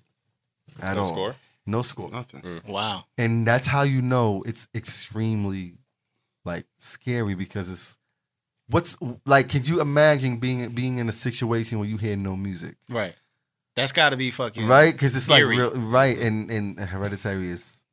[0.90, 1.09] at No all.
[1.12, 1.35] score?
[1.68, 2.09] No school.
[2.09, 2.62] Nothing.
[2.66, 3.04] wow.
[3.18, 5.74] And that's how you know it's extremely
[6.44, 7.98] like scary because it's
[8.68, 9.48] what's like.
[9.50, 12.76] Can you imagine being being in a situation where you hear no music?
[12.88, 13.14] Right.
[13.76, 14.92] That's got to be fucking right?
[14.92, 17.85] Because it's like real, right, and and Hereditary is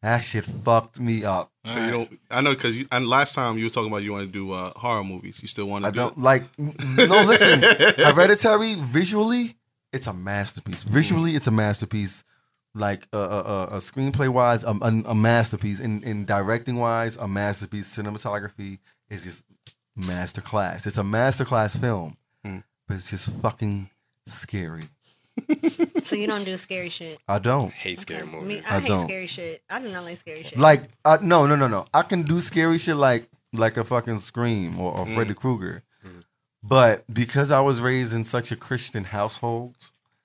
[0.00, 1.50] that shit fucked me up.
[1.66, 2.20] So you don't.
[2.30, 4.72] I know because and last time you were talking about you want to do uh,
[4.76, 5.40] horror movies.
[5.42, 6.20] You still want to I do don't it?
[6.20, 6.44] like.
[6.58, 7.62] No, listen,
[8.04, 9.56] Hereditary visually,
[9.92, 10.84] it's a masterpiece.
[10.84, 12.24] Visually, it's a masterpiece.
[12.74, 15.78] Like uh, uh, uh, uh, screenplay wise, a, a, a masterpiece.
[15.80, 17.96] In in directing wise, a masterpiece.
[17.96, 19.44] Cinematography is just
[19.98, 20.86] masterclass.
[20.86, 22.58] It's a masterclass film, Hmm.
[22.88, 23.90] but it's just fucking
[24.26, 24.88] scary.
[26.04, 27.18] So you don't do scary shit.
[27.26, 27.72] I don't.
[27.72, 28.30] Hate scary Okay.
[28.30, 28.48] movies.
[28.48, 29.06] Me, I, I hate don't.
[29.06, 29.62] scary shit.
[29.70, 30.58] I do not like scary shit.
[30.58, 31.86] Like, uh, no, no, no, no.
[31.94, 35.82] I can do scary shit like like a fucking Scream or, or Freddy Krueger,
[36.62, 39.76] but because I was raised in such a Christian household,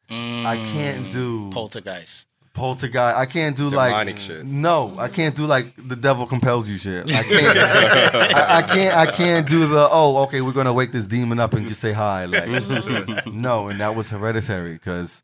[0.10, 2.26] I can't do poltergeist.
[2.60, 3.18] Poltergeist.
[3.18, 4.46] I can't do Demonic like shit.
[4.46, 4.94] no.
[4.98, 7.10] I can't do like the devil compels you shit.
[7.10, 7.58] I can't.
[7.58, 8.98] I, I can't.
[8.98, 10.42] I can't do the oh okay.
[10.42, 12.26] We're gonna wake this demon up and just say hi.
[12.26, 12.48] Like
[13.28, 15.24] no, and that was hereditary because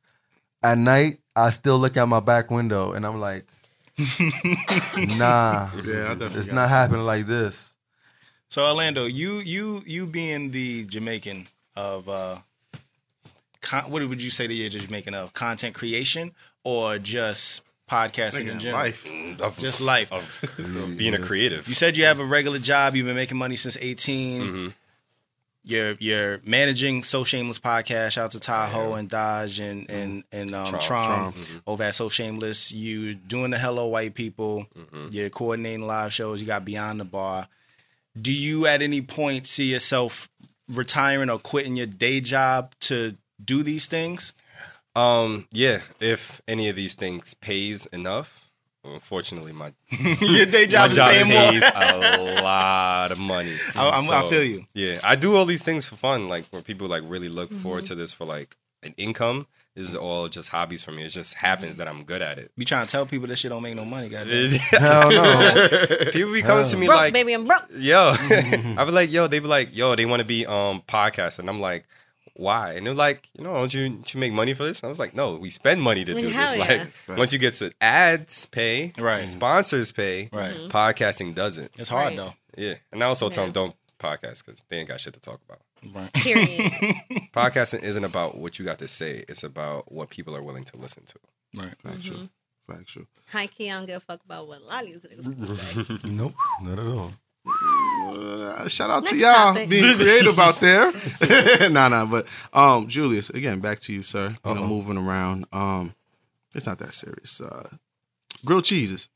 [0.64, 3.46] at night I still look out my back window and I'm like,
[3.98, 5.70] nah.
[5.84, 6.40] Yeah, I definitely.
[6.40, 7.74] It's got not happening like this.
[8.50, 12.38] So Orlando, you you you being the Jamaican of uh,
[13.62, 16.34] con- what would you say that you're Jamaican of content creation
[16.66, 18.82] or just podcasting in general?
[18.84, 19.08] life.
[19.40, 20.12] Of, Just life.
[20.12, 20.24] of,
[20.60, 21.68] of being a creative.
[21.70, 22.96] You said you have a regular job.
[22.98, 24.42] You've been making money since 18.
[24.42, 24.74] Mhm.
[25.68, 28.12] You're you're managing So Shameless podcast.
[28.12, 30.80] Shout out to Tahoe and Dodge and and and um, Trom.
[30.80, 31.62] Trom, Trom.
[31.66, 32.72] over at So Shameless.
[32.72, 34.68] You doing the Hello White People.
[34.78, 35.08] Mm-hmm.
[35.12, 36.40] You're coordinating live shows.
[36.40, 37.48] You got Beyond the Bar.
[38.20, 40.30] do you at any point see yourself
[40.70, 44.34] retiring or quitting your day job to do these things?
[44.96, 48.42] Um, yeah, if any of these things pays enough.
[48.84, 51.52] Unfortunately, my your day my job is job paying more.
[51.52, 53.52] pays a lot of money.
[53.76, 54.66] I- I'm- I feel you.
[54.76, 57.84] Yeah, I do all these things for fun, like where people like really look forward
[57.86, 57.88] Mm-hmm.
[57.94, 59.48] to this for like an income.
[59.74, 61.04] This is all just hobbies for me.
[61.04, 62.52] It just happens that I'm good at it.
[62.58, 64.52] Be trying to tell people this shit don't make no money, goddamn.
[64.52, 65.68] Hell no.
[66.14, 67.66] people be coming to me Broke, like, baby, I'm broke.
[67.76, 71.40] yo, I be like, yo, they be like, yo, they want to be um podcast,
[71.40, 71.86] and I'm like,
[72.36, 72.74] why?
[72.74, 74.80] And they're like, you know, don't you, don't you make money for this?
[74.82, 76.56] And I was like, no, we spend money to do Hell this.
[76.70, 76.86] yeah.
[77.08, 79.28] Like, once you get to ads pay, Right.
[79.28, 80.54] sponsors pay, Right.
[80.54, 80.68] Mm-hmm.
[80.70, 81.72] podcasting doesn't.
[81.78, 82.18] It's hard Right.
[82.18, 82.34] though.
[82.58, 85.40] Yeah, and I also tell them don't podcast because they ain't got shit to talk
[85.48, 85.60] about.
[85.94, 86.12] Right.
[86.14, 86.72] Period.
[87.34, 90.78] Podcasting isn't about what you got to say; it's about what people are willing to
[90.78, 91.16] listen to.
[91.56, 91.74] Right.
[91.84, 92.18] Factual.
[92.18, 92.74] Mm-hmm.
[92.74, 93.06] Factual.
[93.30, 96.00] High key, I don't give a fuck about what a lot of these niggas gonna
[96.04, 96.10] say.
[96.12, 97.12] Nope, not at all.
[97.48, 99.70] Uh, shout out to y'all topic.
[99.70, 100.92] being creative out there.
[101.70, 104.30] nah, nah, but um, Julius, again, back to you, sir.
[104.46, 104.68] You know, Uh-oh.
[104.68, 105.46] moving around.
[105.52, 105.94] Um,
[106.54, 107.42] it's not that serious.
[107.42, 107.70] Uh,
[108.46, 109.08] grilled cheeses.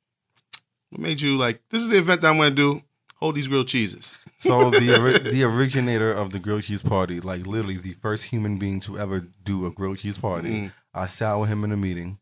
[0.90, 1.62] What made you like?
[1.70, 2.82] This is the event that I'm going to do.
[3.16, 4.12] Hold these grilled cheeses.
[4.42, 8.80] So the the originator of the grilled cheese party, like literally the first human being
[8.80, 10.72] to ever do a grilled cheese party, Mm.
[10.94, 12.20] I sat with him in a meeting,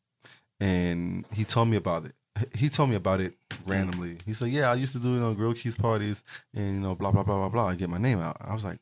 [0.60, 2.14] and he told me about it.
[2.38, 3.34] He- He told me about it
[3.66, 4.18] randomly.
[4.26, 6.24] He said, "Yeah, I used to do you know grilled cheese parties,
[6.54, 7.68] and you know blah blah blah blah blah.
[7.68, 8.80] I get my name out." I was like,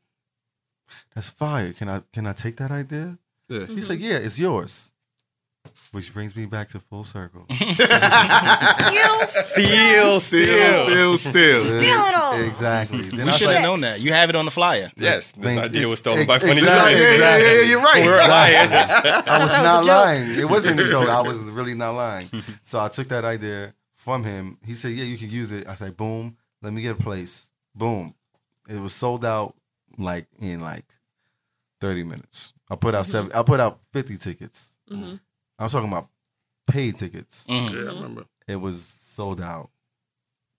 [1.14, 1.74] "That's fire!
[1.74, 3.18] Can I can I take that idea?"
[3.50, 3.66] Yeah.
[3.68, 4.06] He said, mm-hmm.
[4.12, 4.92] "Yeah, it's yours."
[5.92, 7.46] Which brings me back to full circle.
[9.28, 11.64] Still, Still, still, still.
[11.64, 12.40] Steal it all.
[12.42, 13.04] Exactly.
[13.04, 14.00] Then I We was should like, have known that.
[14.00, 14.92] You have it on the flyer.
[14.98, 17.02] Yes, this Thank- idea was stolen by Funny exactly, Design.
[17.02, 18.06] Yeah, yeah, yeah, yeah, you're right.
[18.06, 18.72] We're lying.
[19.28, 20.32] I was not lying.
[20.38, 21.10] It wasn't a joke.
[21.10, 22.30] I was really not lying.
[22.64, 24.58] So I took that idea from him.
[24.66, 27.50] He said, "Yeah, you can use it." I said, "Boom, let me get a place."
[27.74, 28.14] Boom,
[28.70, 29.56] it was sold out
[29.98, 30.86] like in like
[31.82, 32.54] thirty minutes.
[32.70, 33.12] I put out mm-hmm.
[33.12, 33.32] seven.
[33.34, 34.76] I put out fifty tickets.
[34.90, 35.16] Mm-hmm.
[35.60, 35.64] Mhm.
[35.64, 36.08] I'm talking about
[36.70, 37.46] paid tickets.
[37.50, 37.70] Mhm.
[37.72, 38.26] Yeah, I remember.
[38.48, 39.70] It was sold out.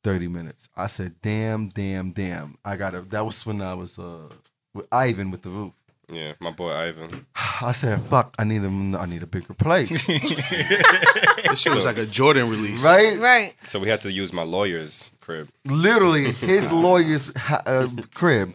[0.05, 0.69] 30 minutes.
[0.77, 2.57] I said, damn, damn, damn.
[2.65, 3.11] I got it.
[3.11, 4.29] That was when I was uh
[4.73, 5.73] with Ivan with the roof.
[6.13, 7.27] Yeah, my boy Ivan.
[7.61, 9.91] I said, fuck, I need a, I need a bigger place.
[10.07, 12.83] This shit was like a Jordan release.
[12.85, 13.19] right?
[13.19, 13.55] Right.
[13.67, 15.49] So we had to use my lawyer's crib.
[15.65, 18.55] Literally, his lawyer's ha- uh, crib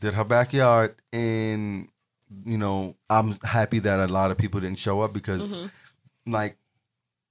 [0.00, 1.88] did her backyard, and
[2.44, 5.70] you know, I'm happy that a lot of people didn't show up because, Mhm.
[6.26, 6.56] like,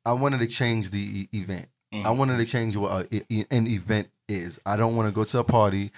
[0.06, 1.67] I wanted to change the e- event.
[1.93, 2.06] Mhm.
[2.06, 4.60] I wanted to change what a, e- an event is.
[4.65, 5.91] I don't want to go to a party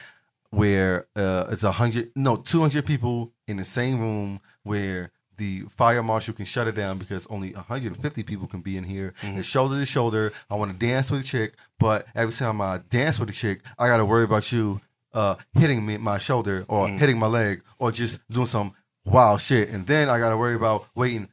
[0.52, 5.64] where uh, it's a hundred, no, two hundred people in the same room where the
[5.76, 9.14] fire marshal can shut it down because only 150 people can be in here.
[9.22, 10.32] It's shoulder to shoulder.
[10.50, 13.62] I want to dance with a chick, but every time I dance with a chick,
[13.78, 14.80] I got to worry about you
[15.14, 18.74] uh, hitting me my shoulder or hitting my leg or just doing some
[19.06, 19.70] wild shit.
[19.70, 21.30] And then I got to worry about waiting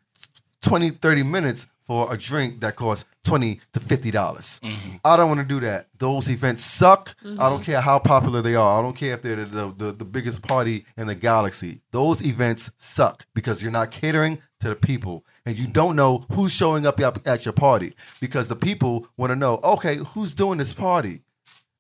[0.63, 4.61] 20, 30 minutes for a drink that costs 20 to 50 dollars.
[4.63, 4.97] Mm-hmm.
[5.05, 5.89] I don't want to do that.
[5.99, 7.15] Those events suck.
[7.23, 7.63] I don't mm-hmm.
[7.63, 8.79] care how popular they are.
[8.79, 11.81] I don't care if they're the, the, the, the biggest party in the galaxy.
[11.91, 16.53] Those events suck because you're not catering to the people and you don't know who's
[16.53, 20.73] showing up at your party because the people want to know, okay, who's doing this
[20.73, 21.21] party?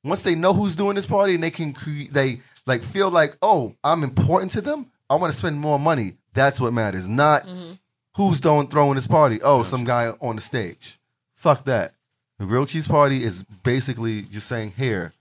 [0.05, 3.37] Once they know who's doing this party and they can create, they like feel like,
[3.41, 4.91] oh, I'm important to them.
[5.13, 6.15] I want to spend more money.
[6.33, 7.75] That's what matters, not mm-hmm.
[8.17, 9.43] who's doing throwing this party.
[9.43, 10.99] Oh, some guy on the stage.
[11.35, 11.93] Fuck that.
[12.39, 15.13] The grilled cheese party is basically just saying, here,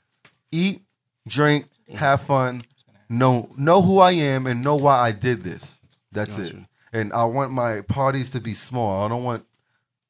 [0.49, 0.81] eat,
[1.27, 2.63] drink, have fun,
[3.09, 5.81] know know who I am and know why I did this.
[6.13, 6.55] That's it.
[6.93, 9.05] And I want my parties to be small.
[9.05, 9.45] I don't want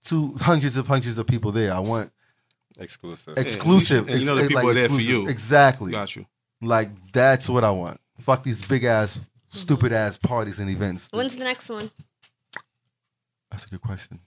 [0.04, 1.74] two hundreds of hundreds of people there.
[1.74, 2.12] I want
[2.80, 3.36] Exclusive.
[3.38, 4.08] exclusive.
[4.08, 5.28] and you know the Ex- people are there for you.
[5.28, 5.92] Exactly.
[5.92, 6.28] Got you.
[6.62, 8.00] Like that's what I want.
[8.20, 9.20] Fuck these big ass,
[9.52, 11.08] stupid ass parties and events.
[11.12, 11.92] When's the next one?
[13.52, 14.20] That's a good question.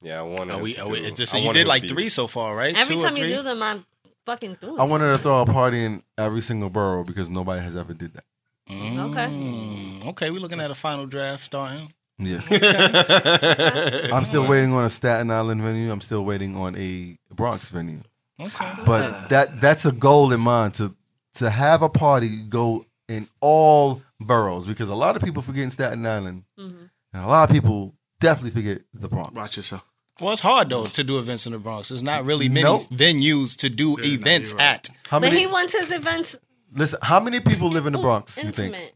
[0.00, 0.54] yeah, I wanted.
[0.54, 1.88] Are we, to are we, do- it's just, I you wanted did him like be-
[1.88, 2.74] three so far, right?
[2.76, 3.34] Every Two or time you three?
[3.34, 3.84] do them, I'm
[4.26, 4.78] fucking through.
[4.78, 8.14] I wanted to throw a party in every single borough because nobody has ever did
[8.14, 8.24] that.
[8.70, 11.92] Mm, okay, we're looking at a final draft starting.
[12.18, 12.40] Yeah.
[14.12, 15.90] I'm still waiting on a Staten Island venue.
[15.90, 18.02] I'm still waiting on a Bronx venue.
[18.40, 18.72] Okay.
[18.86, 20.94] But that that's a goal in mind to
[21.34, 25.70] to have a party go in all boroughs because a lot of people forget in
[25.70, 26.90] Staten Island Mhm.
[27.12, 29.34] and a lot of people definitely forget the Bronx.
[29.34, 29.84] Watch yourself.
[30.20, 31.88] Well, it's hard though to do events in the Bronx.
[31.88, 32.82] There's not really many Nope.
[32.90, 34.74] venues to do Yeah, events you're right.
[34.74, 34.88] at.
[35.08, 36.36] How But many he wants his events
[36.72, 38.74] listen, how many people live in the Bronx, you think?
[38.74, 38.94] intimate.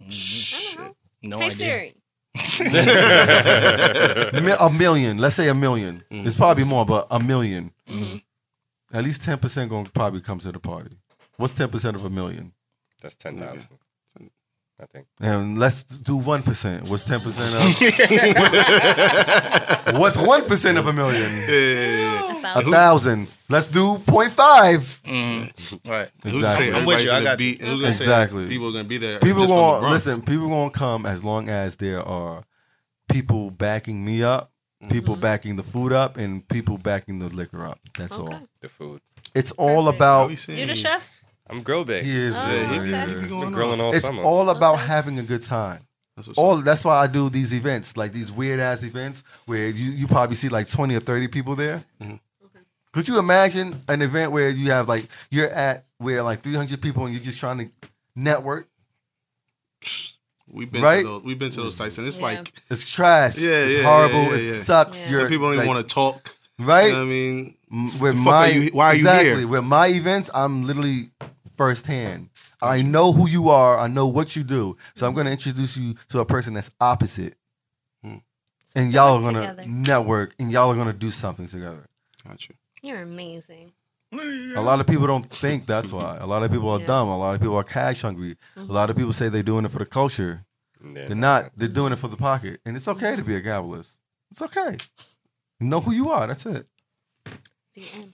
[0.00, 0.96] I don't know.
[1.22, 1.56] No hey idea.
[1.56, 1.94] Siri.
[4.60, 5.18] A million.
[5.18, 6.26] Let's say a 1000000 Mm.
[6.26, 8.16] It's probably more, but a 1000000 Mm-hmm.
[8.96, 10.96] At least ten percent gonna probably come to the party.
[11.36, 12.52] What's ten percent of a million?
[13.02, 13.68] That's ten thousand.
[14.80, 15.06] I think.
[15.20, 16.88] And let's do one percent.
[16.88, 17.62] What's ten percent of?
[20.00, 21.30] What's one percent of a million?
[21.42, 22.32] Yeah, yeah, yeah.
[22.32, 22.72] A A thousand.
[22.72, 23.28] thousand.
[23.48, 24.30] Let's do 0.5.
[25.04, 25.88] Mm-hmm.
[25.90, 26.10] Right.
[26.24, 26.72] Who's Exactly.
[26.72, 27.10] I'm with you.
[27.12, 27.58] I got be, you.
[27.58, 28.48] Who's gonna say Exactly.
[28.48, 29.18] people are gonna be there?
[29.20, 29.90] People just from going LeBron?
[29.90, 30.22] listen.
[30.22, 32.42] People going to come as long as there are
[33.08, 34.50] people backing me up,
[34.88, 37.78] people backing the food up, and people backing the liquor up.
[37.96, 38.34] That's Okay.
[38.34, 38.40] all.
[38.60, 39.00] The food.
[39.34, 39.96] It's all Perfect.
[39.96, 40.48] About.
[40.48, 41.04] You the chef?
[41.52, 42.02] I'm grill bay.
[42.02, 42.34] He is.
[42.36, 42.90] Oh, yeah, Yeah, he, okay.
[42.90, 43.86] yeah, he be going Been grilling on.
[43.86, 44.22] all It's summer.
[44.22, 44.86] all about Okay.
[44.86, 45.86] having a good time.
[46.16, 49.68] That's what's All that's why I do these events, like these weird ass events where
[49.68, 51.84] you, you probably see like twenty or thirty people there.
[52.02, 52.18] Mhm.
[52.92, 56.82] Could you imagine an event where you have like you're at where like three hundred
[56.82, 57.70] people and you're just trying to
[58.14, 58.68] network?
[60.48, 61.00] We've been Right?
[61.02, 62.24] to those, we've been to those types, and it's Yeah.
[62.24, 63.38] like It's trash.
[63.38, 64.22] Yeah, it's yeah, horrible.
[64.24, 65.04] yeah, yeah, it sucks.
[65.04, 65.10] Yeah.
[65.12, 66.34] You're, some people don't even like, want to talk.
[66.58, 66.86] right.
[66.88, 69.46] You know what I mean, M- with my are you- why are you exactly here?
[69.48, 71.10] with my events, I'm literally
[71.66, 72.28] firsthand.
[72.60, 73.78] I know who you are.
[73.78, 74.76] I know what you do.
[74.94, 77.34] So I'm going to introduce you to a person that's opposite,
[78.02, 78.16] Hmm.
[78.74, 81.86] and y'all are going to network, and y'all are going to do something together.
[82.26, 82.54] got you.
[82.82, 83.72] You're amazing.
[84.12, 86.18] A lot of people don't think that's why.
[86.18, 86.86] A lot of people are Yeah.
[86.86, 87.08] dumb.
[87.08, 88.36] A lot of people are cash hungry.
[88.56, 88.68] Mhm.
[88.68, 90.44] A lot of people say they're doing it for the culture.
[90.84, 91.50] Yeah, They're not.
[91.56, 93.96] They're doing it for the pocket, and it's okay to be a capitalist.
[94.30, 94.76] It's okay.
[95.60, 96.26] Know who you are.
[96.26, 96.66] That's it.
[97.74, 98.12] The end.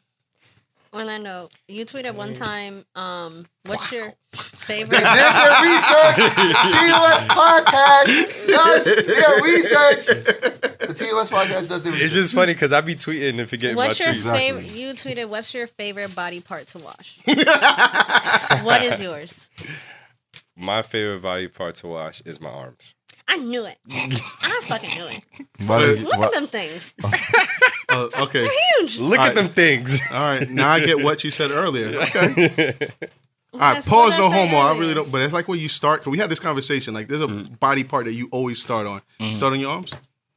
[0.92, 4.98] Orlando, you tweeted one time, um, what's your They favorite?
[4.98, 6.16] did their research.
[6.16, 10.06] TOS podcast does their research.
[10.80, 12.04] The TOS podcast does their research.
[12.06, 14.18] It's just funny because I be tweeting and forgetting What's my your tweets.
[14.18, 14.40] Exactly.
[14.40, 14.66] favorite?
[14.72, 17.18] You tweeted, "What's your favorite body part to wash?"
[18.64, 19.48] what is yours?
[20.56, 22.94] My favorite body part to wash is my arms.
[23.30, 23.76] I knew it.
[23.90, 25.22] I fucking knew it.
[25.66, 26.94] Why did you- Look why- at them things.
[27.90, 28.98] Uh, okay, Huge.
[28.98, 29.28] Look Alright.
[29.30, 30.00] at them things.
[30.10, 30.48] all right.
[30.48, 31.88] Now I get what you said earlier.
[32.00, 32.74] Okay.
[33.54, 34.58] All right, That's pause, what no said homo.
[34.58, 34.80] I earlier.
[34.80, 36.02] really don't, but it's like where you start.
[36.02, 36.92] Cause we had this conversation.
[36.92, 39.00] Like, there's a body part that you always start on.
[39.18, 39.90] You Start on your arms.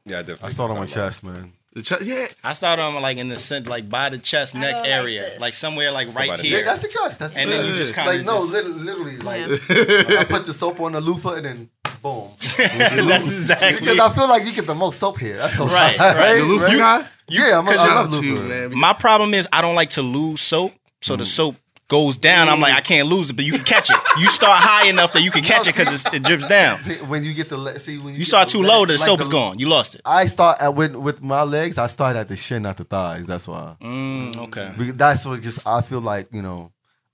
[0.05, 0.45] yeah, I definitely.
[0.47, 1.51] I start on my just chest, man.
[1.73, 2.27] The chest, yeah.
[2.41, 5.21] I start on like in the cent, like by the chest neck go like area,
[5.23, 5.41] this.
[5.41, 6.65] like somewhere like right Somebody- Yeah, here.
[6.65, 7.19] that's the chest.
[7.19, 7.61] That's the and chest.
[7.61, 10.93] then you just kind of like no, literally, literally like I put the soap on
[10.93, 11.69] the loofah and then
[12.01, 12.29] boom.
[12.57, 13.79] that's exactly.
[13.81, 15.37] Because I feel like you get the most soap here.
[15.37, 16.15] That's all Right, right.
[16.15, 16.37] right.
[16.37, 16.77] The loofah right?
[16.77, 17.07] guy.
[17.29, 18.77] Yeah, I'm a, I Shout love out you, man.
[18.77, 21.19] My problem is I don't like to lose soap, so Mm.
[21.19, 21.55] the soap
[21.87, 22.47] goes down.
[22.47, 23.97] I'm like I can't lose it, but you can catch it.
[24.17, 26.81] You start high enough that you can catch it because it drips down.
[26.83, 29.01] See, When you get the le- see when you, You start too low, the like
[29.01, 29.59] soap is gone.
[29.59, 30.01] You lost it.
[30.05, 31.77] I start at with with my legs.
[31.77, 33.27] I start at the shin, not the thighs.
[33.27, 33.75] That's why.
[33.81, 34.71] Mm, okay.
[34.77, 36.71] Because that's what just I feel like you know.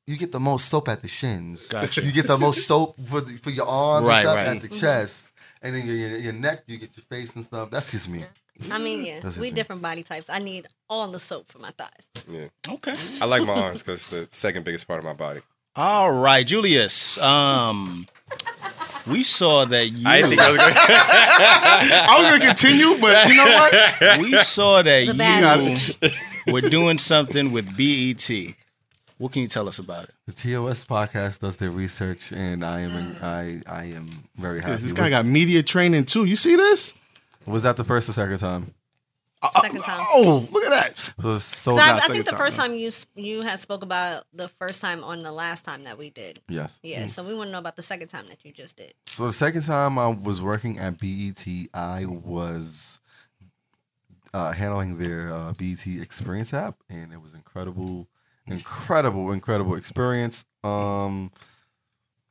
[0.07, 1.67] You get the most soap at the shins.
[1.67, 2.01] Gotcha.
[2.01, 4.47] You get the most soap for the, for your arms Right, and stuff right.
[4.47, 6.63] at the chest, and then your, your your neck.
[6.65, 7.69] You get your face and stuff.
[7.69, 8.23] That's just me.
[8.71, 9.53] I mean, yeah, we it.
[9.55, 10.29] different body types.
[10.29, 11.89] I need all the soap for my thighs.
[12.27, 12.47] Yeah.
[12.69, 12.95] Okay.
[13.21, 15.41] I like my arms because it's the second biggest part of my body.
[15.75, 17.17] All right, Julius.
[17.19, 18.07] Um,
[19.05, 20.07] we saw that you.
[20.07, 20.73] I think I was going.
[20.77, 24.19] I was gonna continue, but you know what?
[24.21, 25.93] we saw that
[26.47, 28.55] you were doing something with BET.
[29.17, 30.13] What can you tell us about it?
[30.27, 34.73] The TOS podcast does their research, and I am in, I I am very happy.
[34.73, 36.25] This Was, guy got media training too.
[36.25, 36.93] You see this?
[37.45, 38.73] was that the first or second time?
[39.61, 39.99] Second time.
[40.15, 40.97] Oh, look at that.
[41.21, 42.63] So, it's so 'Cause I, I think the time, first no.
[42.67, 46.09] time you you had spoke about the first time on the last time that we
[46.09, 46.39] did.
[46.49, 46.79] yes.
[46.83, 48.93] Yeah, so we want to know about the second time that you just did.
[49.05, 52.99] So the second time I was working at BET, I was
[54.33, 58.07] uh, handling their uh, BET Experience app, and it was incredible,
[58.47, 60.45] incredible, incredible experience.
[60.63, 61.31] Um,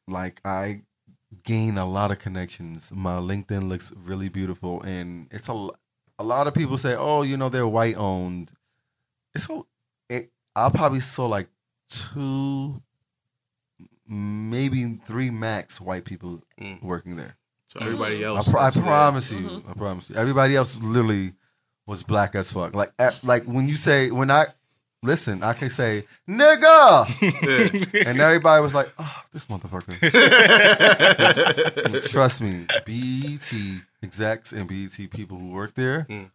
[0.09, 0.83] like I
[1.44, 2.92] gain a lot of connections.
[2.94, 5.68] My LinkedIn looks really beautiful, and it's a
[6.18, 8.50] a lot of people say, "Oh, you know, they're white owned."
[9.35, 9.62] It's a,
[10.09, 11.48] it, I probably saw like
[11.90, 12.81] two,
[14.09, 16.83] maybe three max white people Mm.
[16.83, 17.37] working there.
[17.69, 18.48] So everybody I, else.
[18.48, 18.85] pr- I that's there.
[18.85, 19.62] promise you.
[19.69, 20.17] I promise you.
[20.17, 21.33] Everybody else literally
[21.87, 22.75] was black as fuck.
[22.75, 24.46] Like, at, like when you say when I
[25.07, 27.07] listen, I can say nigga,
[27.92, 28.02] Yeah.
[28.11, 29.96] and everybody was like, "Oh, this motherfucker."
[32.11, 33.52] Trust me, BET
[34.02, 36.31] execs and BET people who work there Mm.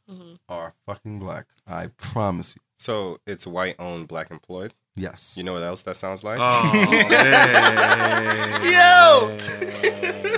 [0.49, 1.45] Are fucking black.
[1.67, 2.61] I promise you.
[2.77, 4.73] So it's white owned, black employed.
[4.95, 5.35] Yes.
[5.37, 6.39] You know what else that sounds like?
[6.41, 6.71] Oh,
[7.09, 8.61] man.
[8.63, 9.37] Yo!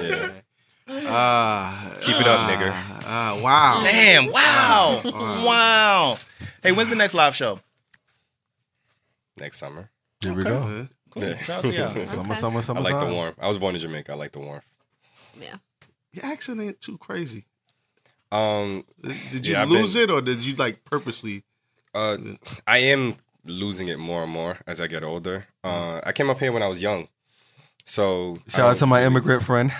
[0.01, 0.29] Yeah.
[1.07, 2.71] Ah, Keep it up, nigga.
[3.05, 3.79] Ah, wow.
[3.81, 4.31] Damn!
[4.31, 5.01] Wow!
[5.03, 5.45] Wow.
[5.45, 6.17] Wow!
[6.61, 7.59] Hey, when's the next live show?
[9.39, 9.89] Next summer.
[10.21, 10.87] Here we go.
[11.09, 11.23] Cool.
[11.23, 11.37] Yeah.
[11.43, 11.73] Shout out.
[12.09, 12.35] Summer, Okay.
[12.35, 12.81] summer, I summer.
[12.81, 13.37] like the warmth.
[13.39, 14.11] I was born in Jamaica.
[14.13, 14.63] I like the warmth.
[15.39, 15.55] Yeah.
[16.11, 17.45] Your accent ain't too crazy.
[18.31, 21.43] Um, Did did you Yeah, lose been- it or did you like purposely?
[21.93, 22.17] uh,
[22.65, 25.45] I am losing it more and more as I get older.
[25.63, 27.09] Uh, I came up here when I was young,
[27.85, 29.71] so Shout out to my immigrant friend.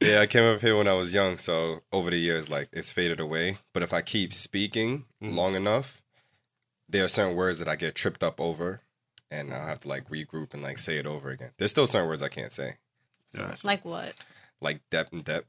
[0.00, 1.38] yeah, I came up here when I was young.
[1.38, 3.58] So over the years, like it's faded away.
[3.72, 6.02] But if I keep speaking long enough,
[6.88, 8.80] there are certain words that I get tripped up over,
[9.30, 11.50] and I'll have to like regroup and like say it over again.
[11.58, 12.76] There's still certain words I can't say,
[13.62, 14.14] Like what?
[14.60, 15.46] like depth and depth.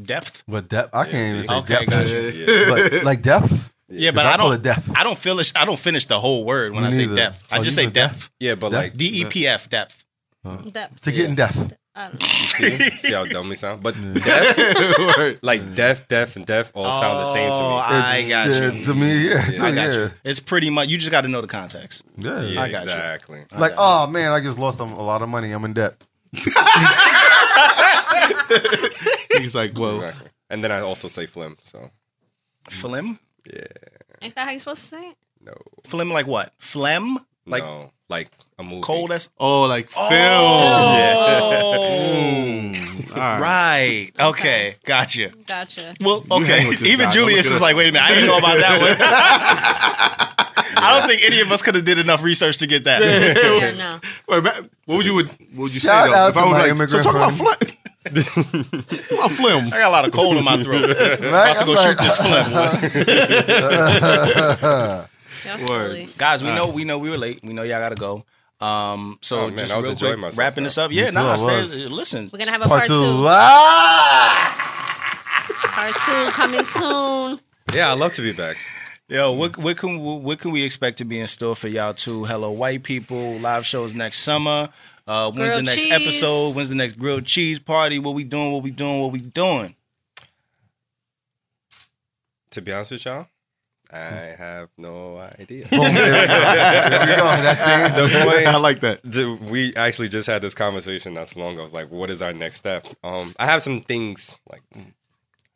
[0.00, 0.44] Depth.
[0.46, 1.90] but depth, I can't even say Okay, depth.
[1.90, 2.32] gotcha.
[2.32, 2.68] Yeah.
[2.90, 3.72] But like depth.
[3.88, 4.60] Yeah, but I I call don't.
[4.60, 4.92] it depth.
[4.96, 5.52] I don't finish.
[5.56, 7.16] I don't finish the whole word when Me I say neither.
[7.16, 7.48] depth.
[7.52, 8.30] I Oh, just say go depth.
[8.38, 8.82] Yeah, but Depth?
[8.84, 10.04] like D E P F depth.
[10.44, 11.72] That, To get in depth.
[12.00, 13.82] I see, see how dumb we sound.
[13.82, 17.82] But deaf, like deaf, deaf, and deaf all sound the same to Oh, me.
[17.82, 18.82] I got you.
[18.82, 19.34] To me, yeah.
[19.34, 19.94] Yeah, too, I got yeah.
[20.04, 20.10] you.
[20.24, 20.88] It's pretty much.
[20.88, 22.02] You just got to know the context.
[22.16, 22.40] Yeah.
[22.42, 22.90] Yeah, I got you.
[22.90, 23.44] exactly.
[23.52, 25.52] Like, oh man, I just lost a, a lot of money.
[25.52, 25.96] I'm in debt.
[29.38, 30.30] He's like, well, Exactly.
[30.50, 31.56] And then I also say flim.
[31.62, 31.90] So
[32.68, 33.18] Phlegm.
[33.52, 33.62] yeah,
[34.22, 35.16] Ain't that how you supposed to say it?
[35.40, 36.52] no, Phlegm like what?
[36.58, 37.18] Phlegm.
[37.50, 38.80] Like no, like a movie.
[38.82, 39.28] cold as.
[39.38, 40.08] oh, like film.
[40.12, 42.12] Oh.
[42.14, 43.40] Mm, all right.
[43.40, 44.10] Right.
[44.20, 44.76] Okay.
[44.84, 45.30] Gotcha.
[45.46, 45.94] Gotcha.
[46.00, 46.68] Well, okay.
[46.82, 47.10] Even guy.
[47.10, 48.96] Julius is like, wait a minute, I didn't know about that one.
[50.82, 53.02] I don't think any of us could have did enough research to get that.
[53.02, 54.00] Yeah, no.
[54.28, 56.16] Wait, man, what would you would what would you Shout say though?
[56.16, 57.56] out if I to was my like, immigrant so talk about friend.
[57.58, 57.76] flim.
[58.82, 59.66] Talk about flim.
[59.66, 60.84] I got a lot of cold in my throat.
[60.90, 62.52] About to go I'm shoot this phlegm.
[65.44, 66.10] Y'all Words.
[66.10, 66.18] silly.
[66.18, 67.40] Guys, we know we know we were late.
[67.42, 68.24] We know y'all gotta go.
[68.60, 70.66] Um, so Oh, man, just I was real enjoying quick, myself, wrapping though.
[70.68, 70.92] this up.
[70.92, 71.90] Yeah, too, nah, I stay, was.
[71.90, 72.30] listen.
[72.32, 72.94] We're gonna have a Part part, two.
[72.94, 73.24] two.
[73.26, 74.56] Ah!
[75.64, 77.40] Part two coming soon.
[77.74, 78.56] Yeah, I love to be back.
[79.08, 82.24] Yo, what what can what can we expect to be in store for y'all too?
[82.24, 83.38] Hello, white people.
[83.38, 84.68] Live shows next summer.
[85.06, 85.92] Uh, when's the Grilled next cheese.
[85.92, 86.54] episode?
[86.54, 87.98] When's the next grilled cheese party?
[87.98, 88.52] What we doing?
[88.52, 89.00] What we doing?
[89.00, 89.74] What we doing?
[92.52, 93.26] To be honest with y'all,
[93.92, 95.66] I have no idea.
[95.66, 96.26] Boom, there we go.
[96.26, 97.24] There we go.
[97.42, 99.04] That's the the point I like that.
[99.50, 101.68] We actually just had this conversation not so long ago.
[101.72, 102.86] Like, what is our next step?
[103.02, 104.62] Um, I have some things like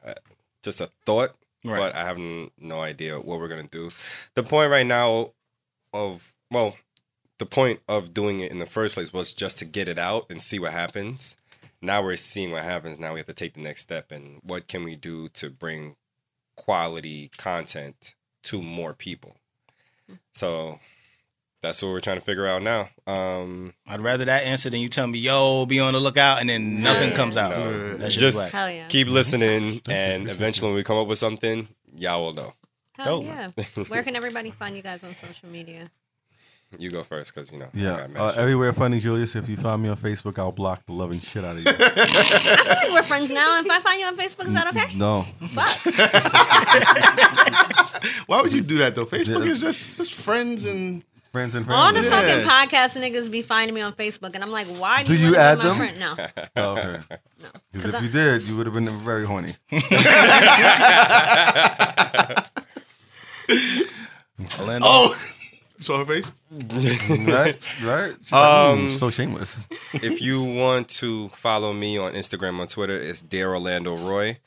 [0.05, 0.15] uh,
[0.63, 1.79] just a thought, Right.
[1.79, 3.91] but I have n- no idea what we're gonna do.
[4.35, 5.31] The point right now
[5.93, 6.77] of well,
[7.39, 10.27] the point of doing it in the first place was just to get it out
[10.29, 11.37] and see what happens.
[11.81, 12.99] Now we're seeing what happens.
[12.99, 15.97] Now we have to take the next step and what can we do to bring
[16.57, 18.15] quality content
[18.45, 19.37] to more people.
[20.35, 20.79] So
[21.63, 22.89] that's what we're trying to figure out now.
[23.07, 26.49] Um, I'd rather that answer than you tell me, "Yo, be on the lookout," and
[26.49, 27.17] then nothing Yeah.
[27.17, 27.51] comes out.
[27.57, 27.97] No.
[27.97, 28.49] That should Just- be.
[28.51, 28.87] Hell yeah.
[28.89, 32.55] keep listening, and eventually when we come up with something, y'all will know.
[32.97, 33.25] Hell dope.
[33.25, 33.49] yeah.
[33.89, 35.91] Where can everybody find you guys on social media?
[36.79, 37.69] You go first, because you know.
[37.75, 38.07] Yeah.
[38.09, 39.35] got Uh, everywhere funny Julius.
[39.37, 41.71] If you find me on Facebook, I'll block the loving shit out of you.
[41.71, 43.59] I feel like we're friends now.
[43.61, 44.95] If I find you on Facebook, is that okay?
[44.97, 45.27] No.
[45.55, 45.81] Fuck.
[48.29, 49.07] Why would you do that though?
[49.07, 49.53] Facebook Yeah.
[49.53, 51.03] is just just friends and
[51.33, 51.77] Friends and friends.
[51.81, 52.03] All the.
[52.03, 52.11] Yeah.
[52.11, 55.31] fucking podcast niggas be finding me on Facebook, and I'm like, why do, Do you,
[55.31, 55.77] you add my them?
[55.79, 55.99] Friend?
[55.99, 56.15] No.
[56.57, 57.01] Oh, okay.
[57.43, 57.49] No.
[57.73, 59.53] Because if I- you did, you would have been very horny.
[64.61, 64.87] Orlando.
[64.89, 65.17] oh,
[65.81, 66.31] saw her face.
[66.51, 67.57] right?
[67.83, 68.15] Right?
[68.23, 69.69] She's like, Um, "Mm, so shameless.
[69.95, 74.39] if you want to follow me on Instagram on Twitter, it's Dear Orlando Roye.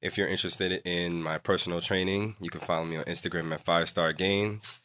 [0.00, 3.88] If you're interested in my personal training, you can follow me on Instagram at Five
[3.88, 4.78] Star Gains.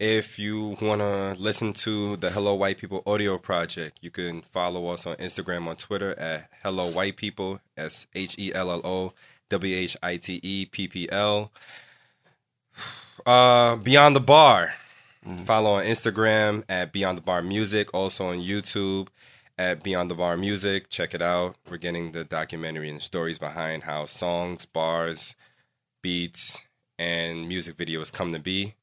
[0.00, 4.88] If you want to listen to the Hello White People audio project, you can follow
[4.88, 7.60] us on Instagram on Twitter at Hello White People.
[7.76, 9.12] S H E L L O
[9.50, 11.52] W H I T E P P L.
[13.26, 14.72] Uh, Beyond the Bar.
[15.26, 15.44] Mm-hmm.
[15.44, 17.92] Follow on Instagram at Beyond the Bar Music.
[17.92, 19.08] Also on YouTube
[19.58, 20.88] at Beyond the Bar Music.
[20.88, 21.56] Check it out.
[21.68, 25.36] We're getting the documentary and stories behind how songs, bars,
[26.02, 26.62] beats,
[26.98, 28.74] and music videos come to be.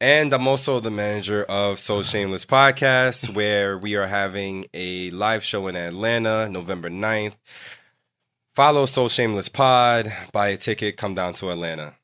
[0.00, 5.42] And I'm also the manager of So Shameless Podcast, where we are having a live
[5.42, 7.36] show in Atlanta November 9th.
[8.54, 11.94] Follow So Shameless Pod, buy a ticket, come down to Atlanta.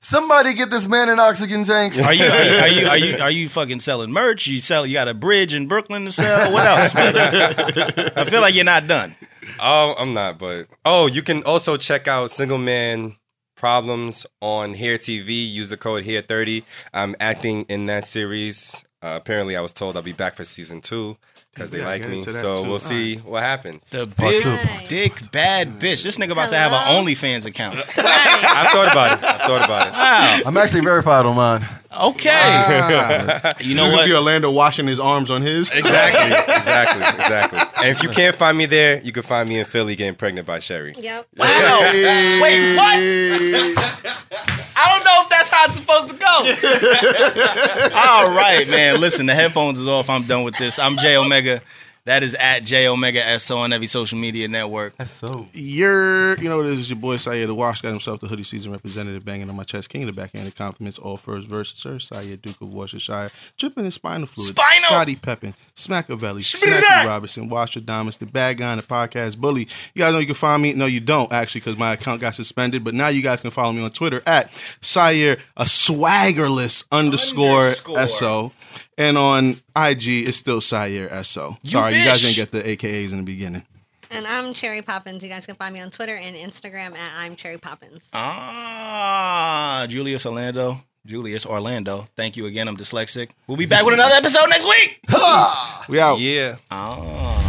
[0.00, 1.96] Somebody get this man an oxygen tank.
[1.98, 4.46] Are you, are you are you are you are you fucking selling merch?
[4.46, 6.52] You sell you got a bridge in Brooklyn to sell?
[6.52, 8.12] What else, brother?
[8.16, 9.14] I feel like you're not done.
[9.60, 13.16] Oh, I'm not, but oh, you can also check out Single Man
[13.56, 15.50] Problems on Hair TV.
[15.50, 16.64] Use the code Hair30.
[16.92, 18.84] I'm acting in that series.
[19.02, 21.16] Uh, apparently, I was told I'll be back for season two
[21.58, 22.22] because they like me.
[22.22, 22.68] So too.
[22.68, 23.90] we'll see what happens.
[23.90, 24.50] The Part big two.
[24.50, 24.88] Nice.
[24.88, 26.04] dick bad bitch.
[26.04, 27.76] This nigga about to have an OnlyFans account.
[27.76, 27.98] Right.
[27.98, 29.24] I've thought about it.
[29.24, 29.92] I've thought about it.
[29.92, 30.40] Wow.
[30.46, 31.66] I'm actually verified on mine.
[31.90, 32.28] Okay.
[32.32, 33.54] Ah.
[33.60, 34.06] You You know know what?
[34.06, 35.70] Be Orlando washing his arms on his.
[35.70, 37.58] Exactly, exactly, exactly.
[37.78, 40.46] And if you can't find me there, you can find me in Philly getting pregnant
[40.46, 40.94] by Sherry.
[40.98, 41.28] Yep.
[41.36, 41.80] Wow.
[41.92, 42.98] Wait, what?
[44.80, 46.26] I don't know if that's how it's supposed to go.
[47.96, 49.00] All right, man.
[49.00, 50.10] Listen, the headphones is off.
[50.10, 50.78] I'm done with this.
[50.78, 51.62] I'm J Omega.
[52.08, 54.96] That is at J Omega SO on every social media network.
[54.96, 55.46] That's so.
[55.52, 58.72] You're, you know, this is your boy Syer the Wash got himself the hoodie season
[58.72, 62.40] representative banging on my chest, king of the backhanded compliments, all first verse, Sir Syer
[62.40, 64.88] Duke of Worcestershire, dripping in spinal fluid, Spinal!
[64.88, 66.82] Scotty Peppin, Smackavelli, Smack!
[66.82, 69.68] Snacky Robinson, Washer Damas, the bad guy on the podcast bully.
[69.92, 70.72] You guys know you can find me.
[70.72, 72.84] No, you don't actually, because my account got suspended.
[72.84, 74.50] But now you guys can follow me on Twitter at
[74.80, 78.08] Syer a swaggerless underscore, Underscore.
[78.08, 78.52] so.
[78.98, 81.56] And on IG, it's still Syer SO.
[81.64, 83.62] Sorry, you guys didn't get the AKAs in the beginning.
[84.10, 85.22] And I'm Cherry Poppins.
[85.22, 88.08] You guys can find me on Twitter and Instagram at I'm Cherry Poppins.
[88.12, 90.82] Ah, Julius Orlando.
[91.06, 92.08] Julius Orlando.
[92.16, 92.66] Thank you again.
[92.68, 93.30] I'm dyslexic.
[93.46, 95.00] We'll be back with another episode next week.
[95.88, 96.18] We out.
[96.18, 96.56] Yeah.
[96.70, 97.47] Ah.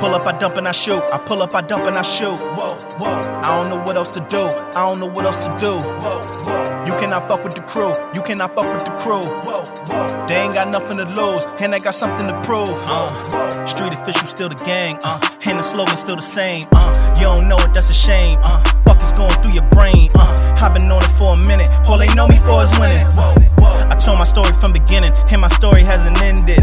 [0.00, 1.02] Pull up, I dump and I shoot.
[1.12, 2.38] I pull up, I dump and I shoot.
[2.40, 3.20] Whoa, whoa.
[3.44, 4.40] I don't know what else to do.
[4.40, 5.72] I don't know what else to do.
[5.76, 6.84] Whoa, whoa.
[6.86, 7.92] You cannot fuck with the crew.
[8.14, 9.20] You cannot fuck with the crew.
[9.20, 10.26] Whoa, whoa.
[10.26, 12.74] They ain't got nothing to lose, and they got something to prove.
[12.88, 14.98] Uh, street official still the gang.
[15.04, 16.64] Uh, and the slogan still the same.
[16.72, 18.38] Uh, you don't know it, that's a shame.
[18.42, 20.08] Uh, fuck is going through your brain.
[20.14, 21.68] Uh, I've been on it for a minute.
[21.86, 23.06] All they know me for is winning.
[23.12, 23.88] Whoa, whoa.
[23.90, 26.60] I told my story from beginning, and my story hasn't ended.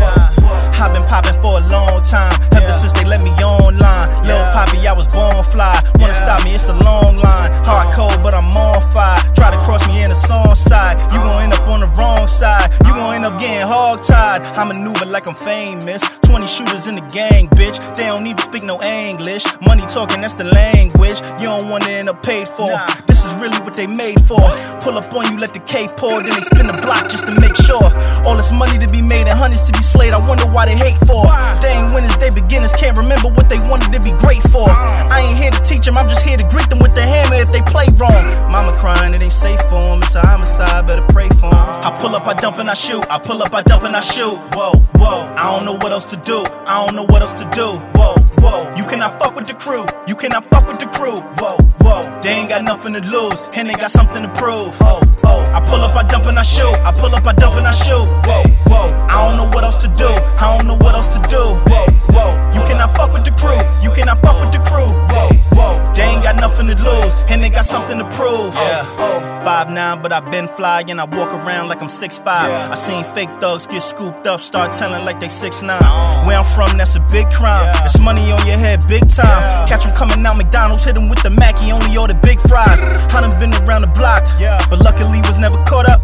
[0.80, 4.09] I've been popping for a long time, ever since they let me online.
[4.21, 5.82] Lil Poppy, I was born fly.
[5.95, 7.51] Wanna stop me, it's a long line.
[7.65, 7.95] Hard uh-huh.
[7.95, 9.19] cold, but I'm on fire.
[9.34, 10.99] Try to cross me in the song side.
[11.11, 12.71] You gon' end up on the wrong side.
[12.86, 14.41] You gon' end up getting hog tied.
[14.55, 16.03] I maneuver like I'm famous.
[16.21, 17.78] 20 shooters in the gang, bitch.
[17.95, 19.45] They don't even speak no English.
[19.61, 21.21] Money talking, that's the language.
[21.41, 22.69] You don't wanna end up paid for.
[23.07, 24.45] This is really what they made for.
[24.82, 27.34] Pull up on you, let the K pour, then they spin the block just to
[27.41, 27.89] make sure.
[28.25, 30.13] All this money to be made and hundreds to be slayed.
[30.13, 31.24] I wonder why they hate for.
[31.63, 32.74] They ain't winners, they beginners.
[32.74, 34.68] Can't remember what they wanted to be great for.
[34.68, 37.36] I ain't here to teach them, I'm just here to greet them with the hammer
[37.36, 38.26] if they play wrong.
[38.51, 40.03] Mama crying, it ain't safe for them.
[40.03, 41.68] It's a homicide, better pray for them.
[41.88, 43.03] I pull up, I dump and I shoot.
[43.09, 44.36] I pull up, I dump and I shoot.
[44.53, 45.34] Whoa, whoa.
[45.38, 46.43] I don't know what else to do.
[46.68, 47.74] I don't know what else to do.
[47.95, 48.74] Whoa, whoa.
[48.76, 49.86] You cannot fuck with the crew.
[50.07, 51.18] You cannot fuck with the crew.
[51.39, 52.01] Whoa, whoa.
[52.21, 54.75] They ain't got nothing to lose, and they got something to prove.
[54.82, 55.41] Oh, oh.
[55.53, 56.73] I pull up, I dump and I shoot.
[56.86, 58.05] I pull up, I dump and I shoot.
[58.28, 58.88] Whoa, whoa.
[59.09, 60.07] I don't know what else to do.
[60.07, 61.41] I don't know what else to do.
[61.71, 62.32] Whoa, whoa.
[62.53, 63.59] You cannot fuck with the crew.
[63.82, 64.89] You cannot fuck with the crew.
[65.13, 65.93] Whoa, whoa.
[65.93, 68.53] They ain't got nothing to lose, and they got something to prove.
[68.53, 68.86] Yeah.
[68.99, 72.51] Oh, five nine, but I been fly and I walk around like I'm six five.
[72.51, 75.82] I seen fake thugs get scooped up, start telling like they six nine.
[75.82, 76.25] Uh-huh.
[76.28, 77.73] Where I'm from, that's a big crime.
[77.86, 79.67] It's money on your head, big time.
[79.67, 82.84] Catch 'em coming out McDonald's, hit 'em with the Mackie, only order big fries.
[83.13, 84.65] I done been around the block, yeah.
[84.70, 86.01] but luckily was never caught up.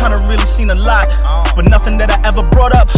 [0.00, 1.52] I done really seen a lot, uh.
[1.54, 2.88] but nothing that I ever brought up.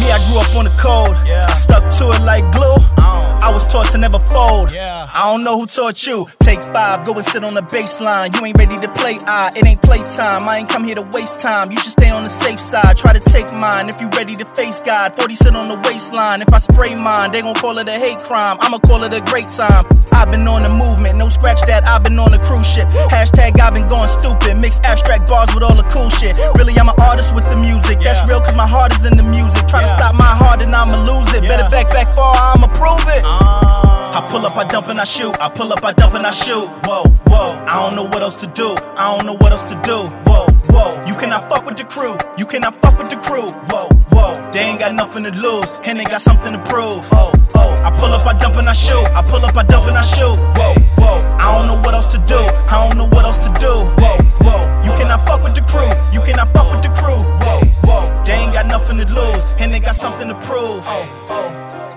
[0.00, 2.76] Me, I grew up on the code, I stuck to it like glue.
[2.96, 3.30] Uh.
[3.42, 4.70] I was taught to never fold.
[4.70, 5.08] Yeah.
[5.12, 6.26] I don't know who taught you.
[6.40, 8.34] Take five, go and sit on the baseline.
[8.36, 9.50] You ain't ready to play, I.
[9.56, 10.46] It ain't playtime.
[10.48, 11.70] I ain't come here to waste time.
[11.70, 12.98] You should stay on the safe side.
[12.98, 15.16] Try to take mine if you ready to face God.
[15.16, 16.42] 40 sit on the waistline.
[16.42, 18.58] If I spray mine, they gon' call it a hate crime.
[18.60, 19.86] I'ma call it a great time.
[20.12, 21.84] I've been on the movement, no scratch that.
[21.84, 22.88] I've been on a cruise ship.
[23.10, 24.56] Hashtag I've been going stupid.
[24.56, 26.36] Mix abstract bars with all the cool shit.
[26.56, 28.00] Really, I'm an artist with the music.
[28.00, 29.66] That's real, cause my heart is in the music.
[29.68, 31.42] Try to stop my heart and I'ma lose it.
[31.42, 33.22] Better back, back far, I'ma prove it.
[33.24, 33.89] Uh.
[34.12, 35.34] I pull up, I dump and I shoot.
[35.40, 36.66] I pull up, I dump and I shoot.
[36.84, 37.54] Whoa, whoa.
[37.68, 38.74] I don't know what else to do.
[38.98, 40.02] I don't know what else to do.
[40.26, 41.04] Whoa, whoa.
[41.06, 42.16] You cannot fuck with the crew.
[42.36, 43.46] You cannot fuck with the crew.
[43.70, 44.50] Whoa, whoa.
[44.50, 47.06] They ain't got nothing to lose, and they got something to prove.
[47.12, 47.70] Oh, oh.
[47.86, 49.06] I pull up, I dump and I shoot.
[49.14, 50.36] I pull up, I dump and I shoot.
[50.58, 51.18] Whoa, whoa.
[51.38, 52.38] I don't know what else to do.
[52.66, 53.70] I don't know what else to do.
[54.02, 54.82] Whoa, whoa.
[54.82, 55.90] You cannot fuck with the crew.
[56.10, 57.22] You cannot fuck with the crew.
[57.46, 58.24] Whoa, whoa.
[58.24, 60.82] They ain't got nothing to lose, and they got something to prove.
[60.84, 61.89] Oh, oh.